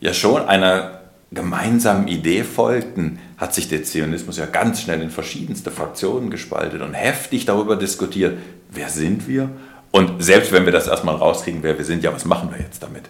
ja 0.00 0.12
schon 0.12 0.46
einer 0.46 1.00
gemeinsamen 1.30 2.08
Idee 2.08 2.44
folgten, 2.44 3.18
hat 3.36 3.54
sich 3.54 3.68
der 3.68 3.84
Zionismus 3.84 4.38
ja 4.38 4.46
ganz 4.46 4.80
schnell 4.80 5.02
in 5.02 5.10
verschiedenste 5.10 5.70
Fraktionen 5.70 6.30
gespaltet 6.30 6.80
und 6.80 6.94
heftig 6.94 7.44
darüber 7.44 7.76
diskutiert, 7.76 8.38
wer 8.70 8.88
sind 8.88 9.28
wir? 9.28 9.50
Und 9.90 10.22
selbst 10.22 10.52
wenn 10.52 10.64
wir 10.64 10.72
das 10.72 10.86
erstmal 10.86 11.16
rauskriegen, 11.16 11.62
wer 11.62 11.76
wir 11.76 11.84
sind, 11.84 12.02
ja, 12.02 12.12
was 12.12 12.24
machen 12.24 12.50
wir 12.50 12.58
jetzt 12.58 12.82
damit? 12.82 13.04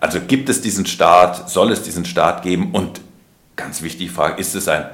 Also 0.00 0.20
gibt 0.20 0.48
es 0.48 0.60
diesen 0.60 0.86
Staat, 0.86 1.48
soll 1.48 1.72
es 1.72 1.82
diesen 1.82 2.04
Staat 2.04 2.42
geben? 2.42 2.72
Und 2.72 3.00
ganz 3.56 3.82
wichtige 3.82 4.10
Frage, 4.10 4.40
ist 4.40 4.54
es 4.54 4.68
ein 4.68 4.86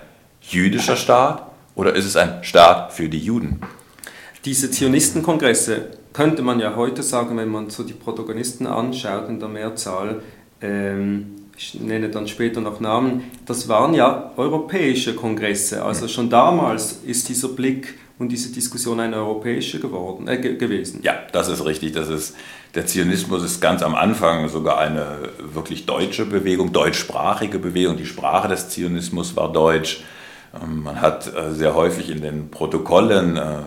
jüdischer 0.42 0.97
Staat 0.97 1.50
oder 1.75 1.94
ist 1.94 2.04
es 2.04 2.16
ein 2.16 2.42
Staat 2.42 2.92
für 2.92 3.08
die 3.08 3.18
Juden? 3.18 3.61
Diese 4.44 4.70
Zionistenkongresse 4.70 5.87
könnte 6.12 6.42
man 6.42 6.61
ja 6.61 6.76
heute 6.76 7.02
sagen, 7.02 7.37
wenn 7.37 7.49
man 7.49 7.70
so 7.70 7.82
die 7.82 7.92
Protagonisten 7.92 8.66
anschaut 8.66 9.28
in 9.28 9.40
der 9.40 9.49
Mehrzahl, 9.49 10.23
ähm, 10.61 11.35
ich 11.58 11.74
nenne 11.74 12.08
dann 12.08 12.28
später 12.28 12.60
noch 12.60 12.78
Namen, 12.78 13.24
das 13.44 13.68
waren 13.68 13.92
ja 13.92 14.32
europäische 14.36 15.14
Kongresse. 15.14 15.84
Also 15.84 16.06
schon 16.06 16.30
damals 16.30 17.00
ist 17.04 17.28
dieser 17.28 17.48
Blick 17.48 17.94
und 18.18 18.30
diese 18.30 18.52
Diskussion 18.52 19.00
eine 19.00 19.16
europäische 19.16 19.80
geworden, 19.80 20.28
äh, 20.28 20.38
gewesen. 20.38 21.00
Ja, 21.02 21.14
das 21.32 21.48
ist 21.48 21.64
richtig. 21.64 21.92
Das 21.92 22.08
ist, 22.08 22.36
der 22.76 22.86
Zionismus 22.86 23.42
ist 23.42 23.60
ganz 23.60 23.82
am 23.82 23.96
Anfang 23.96 24.48
sogar 24.48 24.78
eine 24.78 25.18
wirklich 25.52 25.84
deutsche 25.84 26.26
Bewegung, 26.26 26.72
deutschsprachige 26.72 27.58
Bewegung. 27.58 27.96
Die 27.96 28.06
Sprache 28.06 28.46
des 28.46 28.68
Zionismus 28.68 29.36
war 29.36 29.52
deutsch. 29.52 30.04
Ähm, 30.62 30.84
man 30.84 31.00
hat 31.00 31.26
äh, 31.26 31.52
sehr 31.52 31.74
häufig 31.74 32.08
in 32.08 32.20
den 32.20 32.50
Protokollen 32.50 33.36
äh, 33.36 33.58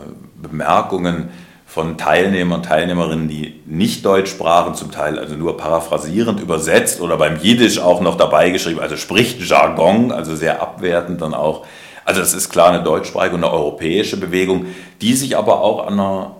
Bemerkungen 0.42 1.30
von 1.74 1.98
Teilnehmern 1.98 2.60
und 2.60 2.66
Teilnehmerinnen, 2.66 3.30
die 3.30 3.62
nicht 3.66 4.04
Deutsch 4.04 4.30
sprachen, 4.30 4.76
zum 4.76 4.92
Teil 4.92 5.18
also 5.18 5.36
nur 5.36 5.56
paraphrasierend 5.56 6.42
übersetzt 6.42 7.00
oder 7.00 7.16
beim 7.16 7.38
Jiddisch 7.38 7.80
auch 7.80 8.02
noch 8.02 8.18
dabei 8.18 8.50
geschrieben, 8.50 8.82
also 8.82 8.98
spricht 8.98 9.42
Jargon, 9.42 10.12
also 10.12 10.36
sehr 10.36 10.62
abwertend 10.62 11.22
dann 11.22 11.34
auch. 11.34 11.66
Also 12.04 12.20
es 12.20 12.34
ist 12.34 12.50
klar 12.50 12.74
eine 12.74 12.84
deutschsprachige 12.84 13.36
und 13.36 13.46
eine 13.46 13.54
europäische 13.54 14.18
Bewegung, 14.18 14.66
die 15.00 15.14
sich 15.14 15.38
aber 15.38 15.62
auch 15.62 15.88
an 15.88 15.94
einer, 15.94 16.36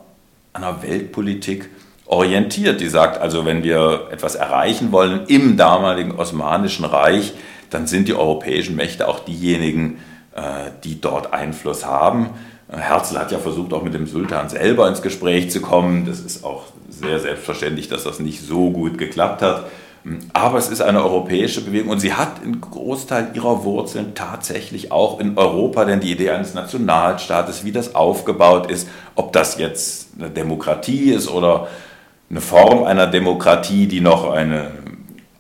an 0.52 0.66
einer 0.66 0.84
Weltpolitik 0.84 1.70
orientiert. 2.08 2.82
Die 2.82 2.90
sagt 2.90 3.22
also, 3.22 3.46
wenn 3.46 3.64
wir 3.64 4.10
etwas 4.12 4.36
erreichen 4.36 4.92
wollen 4.92 5.28
im 5.28 5.56
damaligen 5.56 6.12
Osmanischen 6.12 6.84
Reich, 6.84 7.32
dann 7.70 7.88
sind 7.88 8.10
die 8.10 8.16
europäischen 8.16 8.76
Mächte 8.76 9.08
auch 9.08 9.20
diejenigen, 9.20 10.00
äh, 10.36 10.72
die 10.84 11.00
dort 11.00 11.32
Einfluss 11.32 11.86
haben. 11.86 12.32
Herzl 12.72 13.18
hat 13.18 13.32
ja 13.32 13.38
versucht, 13.38 13.74
auch 13.74 13.84
mit 13.84 13.94
dem 13.94 14.08
Sultan 14.08 14.48
selber 14.48 14.88
ins 14.88 15.02
Gespräch 15.02 15.52
zu 15.52 15.62
kommen. 15.62 16.06
Das 16.06 16.20
ist 16.22 16.44
auch 16.44 16.64
sehr 16.90 17.20
selbstverständlich, 17.20 17.90
dass 17.90 18.04
das 18.04 18.20
nicht 18.20 18.42
so 18.42 18.72
gut 18.72 18.98
geklappt 18.98 19.42
hat. 19.42 19.66
Aber 20.34 20.58
es 20.58 20.70
ist 20.70 20.82
eine 20.82 21.04
europäische 21.04 21.62
Bewegung 21.62 21.92
und 21.92 22.00
sie 22.00 22.14
hat 22.14 22.42
einen 22.42 22.60
Großteil 22.60 23.32
ihrer 23.36 23.64
Wurzeln 23.64 24.16
tatsächlich 24.16 24.92
auch 24.92 25.20
in 25.20 25.38
Europa, 25.38 25.86
denn 25.86 26.00
die 26.00 26.12
Idee 26.12 26.32
eines 26.32 26.56
Nationalstaates, 26.56 27.66
wie 27.66 27.72
das 27.72 27.94
aufgebaut 27.94 28.72
ist, 28.72 28.88
ob 29.16 29.32
das 29.32 29.60
jetzt 29.60 30.10
eine 30.18 30.32
Demokratie 30.32 31.12
ist 31.12 31.30
oder 31.30 31.68
eine 32.32 32.42
Form 32.42 32.84
einer 32.84 33.06
Demokratie, 33.06 33.86
die 33.86 34.02
noch 34.02 34.32
eine 34.32 34.72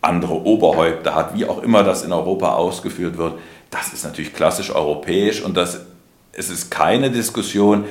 andere 0.01 0.45
Oberhäupter 0.45 1.15
hat, 1.15 1.33
wie 1.35 1.45
auch 1.45 1.63
immer 1.63 1.83
das 1.83 2.03
in 2.03 2.11
Europa 2.11 2.53
ausgeführt 2.53 3.17
wird, 3.17 3.39
das 3.71 3.93
ist 3.93 4.03
natürlich 4.03 4.33
klassisch 4.33 4.75
europäisch 4.75 5.41
und 5.41 5.57
das 5.57 5.85
es 6.33 6.49
ist 6.49 6.71
keine 6.71 7.11
Diskussion, 7.11 7.85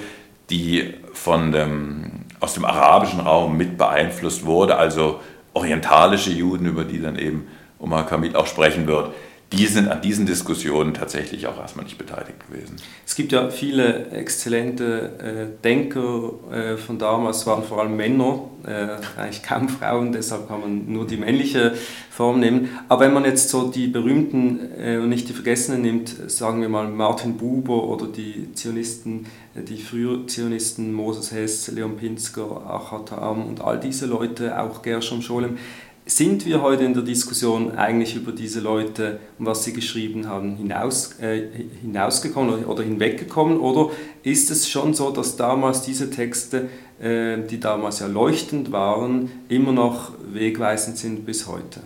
die 0.48 0.94
von 1.12 1.52
dem, 1.52 2.24
aus 2.40 2.54
dem 2.54 2.64
arabischen 2.64 3.20
Raum 3.20 3.56
mit 3.56 3.78
beeinflusst 3.78 4.44
wurde, 4.44 4.76
also 4.76 5.20
orientalische 5.52 6.30
Juden, 6.30 6.66
über 6.66 6.84
die 6.84 7.00
dann 7.00 7.18
eben 7.18 7.46
Omar 7.78 8.06
Kamil 8.06 8.36
auch 8.36 8.46
sprechen 8.46 8.86
wird 8.86 9.12
die 9.52 9.66
sind 9.66 9.88
an 9.88 10.00
diesen 10.00 10.26
Diskussionen 10.26 10.94
tatsächlich 10.94 11.48
auch 11.48 11.58
erstmal 11.58 11.84
nicht 11.84 11.98
beteiligt 11.98 12.46
gewesen. 12.48 12.76
Es 13.04 13.16
gibt 13.16 13.32
ja 13.32 13.50
viele 13.50 14.10
exzellente 14.10 15.10
äh, 15.18 15.62
Denker 15.64 16.32
äh, 16.52 16.76
von 16.76 16.98
damals, 16.98 17.38
es 17.38 17.46
waren 17.46 17.64
vor 17.64 17.80
allem 17.80 17.96
Männer, 17.96 18.44
äh, 18.64 18.88
eigentlich 19.18 19.42
kaum 19.42 19.68
Frauen, 19.80 20.12
deshalb 20.12 20.46
kann 20.46 20.60
man 20.60 20.92
nur 20.92 21.04
die 21.04 21.16
männliche 21.16 21.74
Form 22.10 22.38
nehmen. 22.38 22.68
Aber 22.88 23.06
wenn 23.06 23.12
man 23.12 23.24
jetzt 23.24 23.48
so 23.48 23.68
die 23.68 23.88
berühmten 23.88 24.60
äh, 24.78 24.98
und 24.98 25.08
nicht 25.08 25.28
die 25.28 25.32
vergessenen 25.32 25.82
nimmt, 25.82 26.30
sagen 26.30 26.60
wir 26.60 26.68
mal 26.68 26.86
Martin 26.86 27.36
Buber 27.36 27.82
oder 27.84 28.06
die 28.06 28.52
Zionisten, 28.54 29.26
äh, 29.56 29.62
die 29.62 29.78
früher 29.78 30.28
Zionisten, 30.28 30.92
Moses 30.92 31.32
Hess, 31.32 31.66
Leon 31.68 31.96
Pinsker, 31.96 32.62
Achat 32.68 33.12
Am 33.12 33.46
und 33.46 33.60
all 33.60 33.80
diese 33.80 34.06
Leute, 34.06 34.60
auch 34.60 34.82
Gershom 34.82 35.22
Scholem, 35.22 35.58
sind 36.06 36.44
wir 36.44 36.60
heute 36.62 36.84
in 36.84 36.94
der 36.94 37.02
Diskussion 37.02 37.76
eigentlich 37.76 38.16
über 38.16 38.32
diese 38.32 38.60
Leute 38.60 39.20
und 39.38 39.46
was 39.46 39.64
sie 39.64 39.72
geschrieben 39.72 40.26
haben 40.26 40.56
hinaus, 40.56 41.18
äh, 41.20 41.48
hinausgekommen 41.82 42.64
oder 42.64 42.82
hinweggekommen? 42.82 43.58
Oder 43.60 43.90
ist 44.22 44.50
es 44.50 44.68
schon 44.68 44.94
so, 44.94 45.10
dass 45.10 45.36
damals 45.36 45.82
diese 45.82 46.10
Texte, 46.10 46.68
äh, 47.00 47.38
die 47.48 47.60
damals 47.60 48.00
ja 48.00 48.06
leuchtend 48.06 48.72
waren, 48.72 49.30
immer 49.48 49.72
noch 49.72 50.12
wegweisend 50.32 50.98
sind 50.98 51.26
bis 51.26 51.46
heute? 51.46 51.80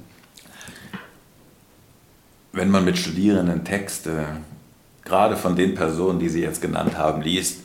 Wenn 2.52 2.70
man 2.70 2.84
mit 2.84 2.96
Studierenden 2.96 3.64
Texte, 3.64 4.26
gerade 5.04 5.36
von 5.36 5.56
den 5.56 5.74
Personen, 5.74 6.18
die 6.18 6.28
Sie 6.28 6.40
jetzt 6.40 6.62
genannt 6.62 6.96
haben, 6.96 7.20
liest, 7.20 7.58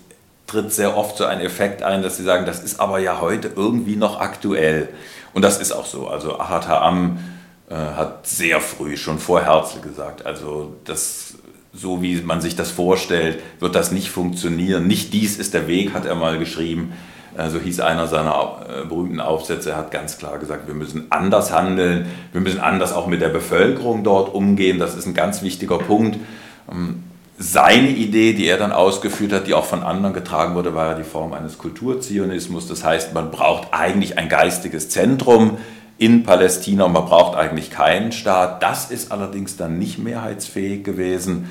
tritt 0.50 0.74
sehr 0.74 0.98
oft 0.98 1.18
so 1.18 1.26
ein 1.26 1.40
Effekt 1.42 1.84
ein, 1.84 2.02
dass 2.02 2.18
sie 2.18 2.24
sagen, 2.24 2.46
das 2.46 2.64
ist 2.64 2.80
aber 2.80 3.00
ja 3.00 3.22
heute 3.22 3.52
irgendwie 3.56 3.96
noch 3.96 4.20
aktuell. 4.20 4.90
Und 5.34 5.44
das 5.44 5.60
ist 5.60 5.72
auch 5.72 5.86
so. 5.86 6.08
Also 6.08 6.40
Ahat 6.40 6.68
Ha'am 6.68 7.18
äh, 7.70 7.76
hat 7.76 8.28
sehr 8.28 8.62
früh, 8.62 8.98
schon 8.98 9.20
vor 9.20 9.42
Herzl 9.42 9.82
gesagt, 9.82 10.26
also 10.26 10.76
das, 10.86 11.36
so 11.74 12.02
wie 12.02 12.22
man 12.22 12.42
sich 12.42 12.56
das 12.56 12.72
vorstellt, 12.72 13.40
wird 13.60 13.76
das 13.76 13.92
nicht 13.92 14.10
funktionieren. 14.10 14.88
Nicht 14.88 15.14
dies 15.14 15.38
ist 15.38 15.54
der 15.54 15.68
Weg, 15.68 15.94
hat 15.94 16.06
er 16.06 16.16
mal 16.16 16.40
geschrieben. 16.40 16.94
So 17.36 17.42
also 17.42 17.60
hieß 17.60 17.80
einer 17.82 18.08
seiner 18.08 18.66
äh, 18.68 18.86
berühmten 18.86 19.22
Aufsätze, 19.22 19.70
er 19.70 19.78
hat 19.78 19.92
ganz 19.92 20.18
klar 20.18 20.40
gesagt, 20.40 20.68
wir 20.68 20.74
müssen 20.74 21.08
anders 21.12 21.54
handeln, 21.54 22.08
wir 22.32 22.42
müssen 22.42 22.60
anders 22.60 22.92
auch 22.92 23.08
mit 23.08 23.22
der 23.22 23.30
Bevölkerung 23.30 24.04
dort 24.04 24.34
umgehen. 24.34 24.80
Das 24.80 24.96
ist 24.96 25.06
ein 25.06 25.14
ganz 25.14 25.42
wichtiger 25.42 25.78
Punkt. 25.78 26.18
Seine 27.42 27.88
Idee, 27.88 28.34
die 28.34 28.48
er 28.48 28.58
dann 28.58 28.74
ausgeführt 28.74 29.32
hat, 29.32 29.48
die 29.48 29.54
auch 29.54 29.64
von 29.64 29.82
anderen 29.82 30.14
getragen 30.14 30.56
wurde, 30.56 30.76
war 30.76 30.92
ja 30.92 30.94
die 30.96 31.06
Form 31.06 31.32
eines 31.32 31.58
Kulturzionismus. 31.58 32.68
Das 32.68 32.84
heißt, 32.84 33.14
man 33.14 33.32
braucht 33.32 33.74
eigentlich 33.74 34.18
ein 34.18 34.28
geistiges 34.28 34.90
Zentrum 34.90 35.58
in 35.98 36.24
Palästina 36.24 36.84
und 36.84 36.92
man 36.92 37.06
braucht 37.06 37.38
eigentlich 37.38 37.72
keinen 37.72 38.12
Staat. 38.12 38.62
Das 38.62 38.92
ist 38.92 39.14
allerdings 39.14 39.56
dann 39.56 39.80
nicht 39.80 40.00
mehrheitsfähig 40.00 40.84
gewesen. 40.84 41.50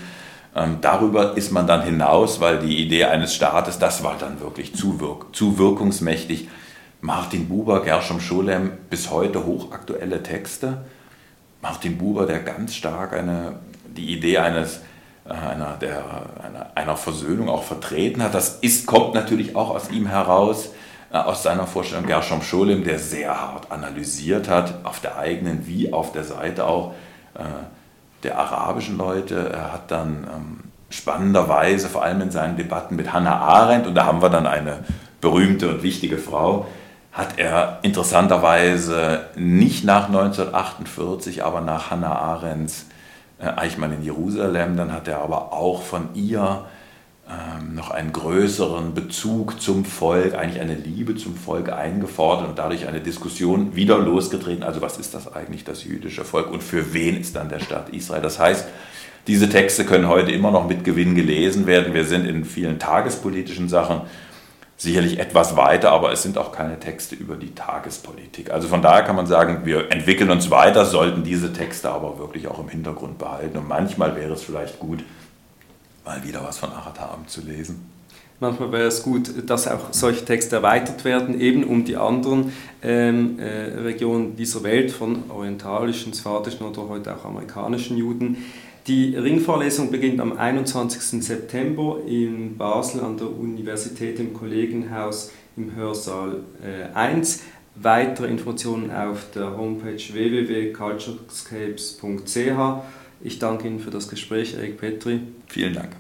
Ähm, 0.55 0.77
darüber 0.83 1.39
ist 1.39 1.53
man 1.53 1.67
dann 1.67 1.83
hinaus, 1.83 2.39
weil 2.39 2.59
die 2.59 2.85
Idee 2.85 3.05
eines 3.05 3.35
Staates, 3.35 3.79
das 3.79 4.05
war 4.05 4.17
dann 4.21 4.43
wirklich 4.43 4.75
zu, 4.75 5.01
wirk 5.01 5.35
zu 5.35 5.57
wirkungsmächtig. 5.57 6.49
Martin 7.01 7.49
Buber, 7.49 7.83
Gershom 7.83 8.21
Scholem, 8.21 8.73
bis 8.91 9.11
heute 9.11 9.47
hochaktuelle 9.47 10.23
Texte. 10.23 10.85
Martin 11.63 11.97
Buber, 11.97 12.27
der 12.27 12.41
ganz 12.41 12.75
stark 12.75 13.15
eine, 13.15 13.61
die 13.97 14.13
Idee 14.13 14.37
eines 14.37 14.81
einer, 15.31 15.77
der, 15.81 16.03
einer, 16.43 16.67
einer 16.75 16.97
Versöhnung 16.97 17.49
auch 17.49 17.63
vertreten 17.63 18.23
hat. 18.23 18.35
Das 18.35 18.59
ist, 18.61 18.87
kommt 18.87 19.15
natürlich 19.15 19.57
auch 19.57 19.71
aus 19.71 19.91
ihm 19.91 20.07
heraus, 20.07 20.71
äh, 21.13 21.19
aus 21.19 21.43
seiner 21.43 21.67
Vorstellung 21.67 22.07
Gershom 22.07 22.43
Scholem, 22.43 22.85
der 22.85 22.99
sehr 22.99 23.39
hart 23.39 23.71
analysiert 23.71 24.49
hat, 24.49 24.85
auf 24.85 25.01
der 25.01 25.19
eigenen 25.19 25.67
wie 25.67 25.93
auf 25.93 26.13
der 26.13 26.25
Seite 26.25 26.67
auch 26.67 26.95
äh, 27.35 27.43
der 28.23 28.39
arabischen 28.39 28.97
Leute. 28.97 29.51
Er 29.53 29.73
hat 29.73 29.91
dann 29.91 30.27
ähm, 30.35 30.61
spannenderweise, 30.91 31.89
vor 31.89 32.03
allem 32.03 32.23
in 32.23 32.31
seinen 32.31 32.57
Debatten 32.57 32.97
mit 32.97 33.13
Hannah 33.13 33.39
Arendt, 33.39 33.87
und 33.87 33.95
da 33.95 34.07
haben 34.07 34.23
wir 34.23 34.31
dann 34.31 34.47
eine 34.47 34.85
berühmte 35.21 35.69
und 35.69 35.83
wichtige 35.83 36.19
Frau, 36.19 36.67
hat 37.13 37.39
er 37.39 37.81
interessanterweise 37.83 39.27
nicht 39.35 39.85
nach 39.85 40.07
1948, 40.07 41.45
aber 41.45 41.61
nach 41.61 41.91
Hannah 41.91 42.17
Arendts 42.17 42.83
äh, 42.83 42.98
Eichmann 43.39 43.93
in 43.93 44.03
Jerusalem, 44.03 44.77
dann 44.77 44.93
hat 44.93 45.09
er 45.09 45.19
aber 45.19 45.53
auch 45.53 45.83
von 45.83 46.09
ihr 46.15 46.65
ähm, 47.29 47.75
noch 47.75 47.91
einen 47.91 48.13
größeren 48.13 48.95
Bezug 48.95 49.61
zum 49.61 49.85
Volk, 49.85 50.35
eigentlich 50.35 50.61
eine 50.61 50.75
Liebe 50.75 51.15
zum 51.15 51.37
Volk 51.37 51.71
eingefordert 51.71 52.49
und 52.49 52.59
dadurch 52.59 52.89
eine 52.89 53.01
Diskussion 53.01 53.77
wieder 53.77 53.99
losgetreten. 53.99 54.63
Also 54.63 54.81
was 54.81 54.99
ist 54.99 55.15
das 55.15 55.33
eigentlich, 55.33 55.63
das 55.63 55.85
jüdische 55.85 56.25
Volk 56.25 56.51
und 56.51 56.63
für 56.63 56.95
wen 56.95 57.21
ist 57.21 57.37
dann 57.37 57.49
der 57.49 57.61
Staat 57.61 57.91
Israel? 57.91 58.23
Das 58.23 58.39
heißt, 58.39 58.67
diese 59.27 59.51
Texte 59.51 59.85
können 59.85 60.09
heute 60.09 60.33
immer 60.33 60.51
noch 60.51 60.67
mit 60.67 60.85
Gewinn 60.85 61.15
gelesen 61.15 61.67
werden. 61.67 61.93
Wir 61.93 62.07
sind 62.07 62.25
in 62.25 62.47
vielen 62.47 62.79
tagespolitischen 62.79 63.69
Sachen 63.69 64.01
sicherlich 64.79 65.19
etwas 65.19 65.57
weiter, 65.57 65.91
aber 65.91 66.13
es 66.13 66.23
sind 66.23 66.39
auch 66.39 66.53
keine 66.53 66.79
Texte 66.79 67.17
über 67.17 67.35
die 67.35 67.53
Tagespolitik. 67.55 68.53
Also 68.53 68.69
von 68.69 68.81
daher 68.81 69.03
kann 69.03 69.17
man 69.17 69.27
sagen, 69.27 69.63
wir 69.65 69.91
entwickeln 69.91 70.31
uns 70.31 70.51
weiter, 70.51 70.87
sollten 70.87 71.25
diese 71.25 71.53
Texte 71.53 71.91
aber 71.91 72.19
wirklich 72.19 72.47
auch 72.47 72.61
im 72.61 72.69
Hintergrund 72.69 73.19
behalten. 73.19 73.59
Und 73.59 73.69
manchmal 73.69 74.15
wäre 74.15 74.33
es 74.33 74.43
vielleicht 74.43 74.79
gut, 74.79 75.05
mal 76.05 76.23
wieder 76.25 76.45
was 76.45 76.59
von 76.59 76.71
Aratam 76.71 77.27
zu 77.27 77.41
lesen. 77.41 77.91
Manchmal 78.41 78.71
wäre 78.71 78.87
es 78.87 79.03
gut, 79.03 79.51
dass 79.51 79.67
auch 79.67 79.89
solche 79.91 80.25
Texte 80.25 80.57
erweitert 80.57 81.05
werden, 81.05 81.41
eben 81.41 81.65
um 81.65 81.85
die 81.85 81.97
anderen 81.97 82.53
ähm, 82.85 83.41
äh, 83.41 83.81
Regionen 83.81 84.37
dieser 84.37 84.63
Welt, 84.63 84.93
von 84.93 85.25
orientalischen, 85.29 86.15
sphadischen 86.15 86.65
oder 86.65 86.89
heute 86.89 87.17
auch 87.17 87.25
amerikanischen 87.25 87.97
Juden, 87.97 88.37
die 88.89 89.15
Ringvorlesung 89.15 89.91
beginnt 89.91 90.19
am 90.21 90.37
21. 90.37 91.23
September 91.23 91.99
in 92.07 92.57
Basel 92.57 93.03
an 93.03 93.19
der 93.19 93.31
Universität 93.31 94.19
im 94.19 94.33
Kollegenhaus 94.33 95.31
im 95.57 95.77
Hörsaal 95.77 96.41
äh, 96.65 96.85
1. 96.95 97.43
Weitere 97.75 98.29
Informationen 98.29 98.91
auf 98.91 99.27
der 99.35 99.55
Homepage 99.57 99.99
www.culturescapes.ch. 99.99 102.83
Ich 103.21 103.39
danke 103.39 103.69
Ihnen 103.69 103.81
für 103.81 103.91
das 103.91 104.09
Gespräch, 104.09 104.55
Erik 104.55 104.79
Petri. 104.79 105.21
Vielen 105.49 105.75
Dank. 105.75 105.91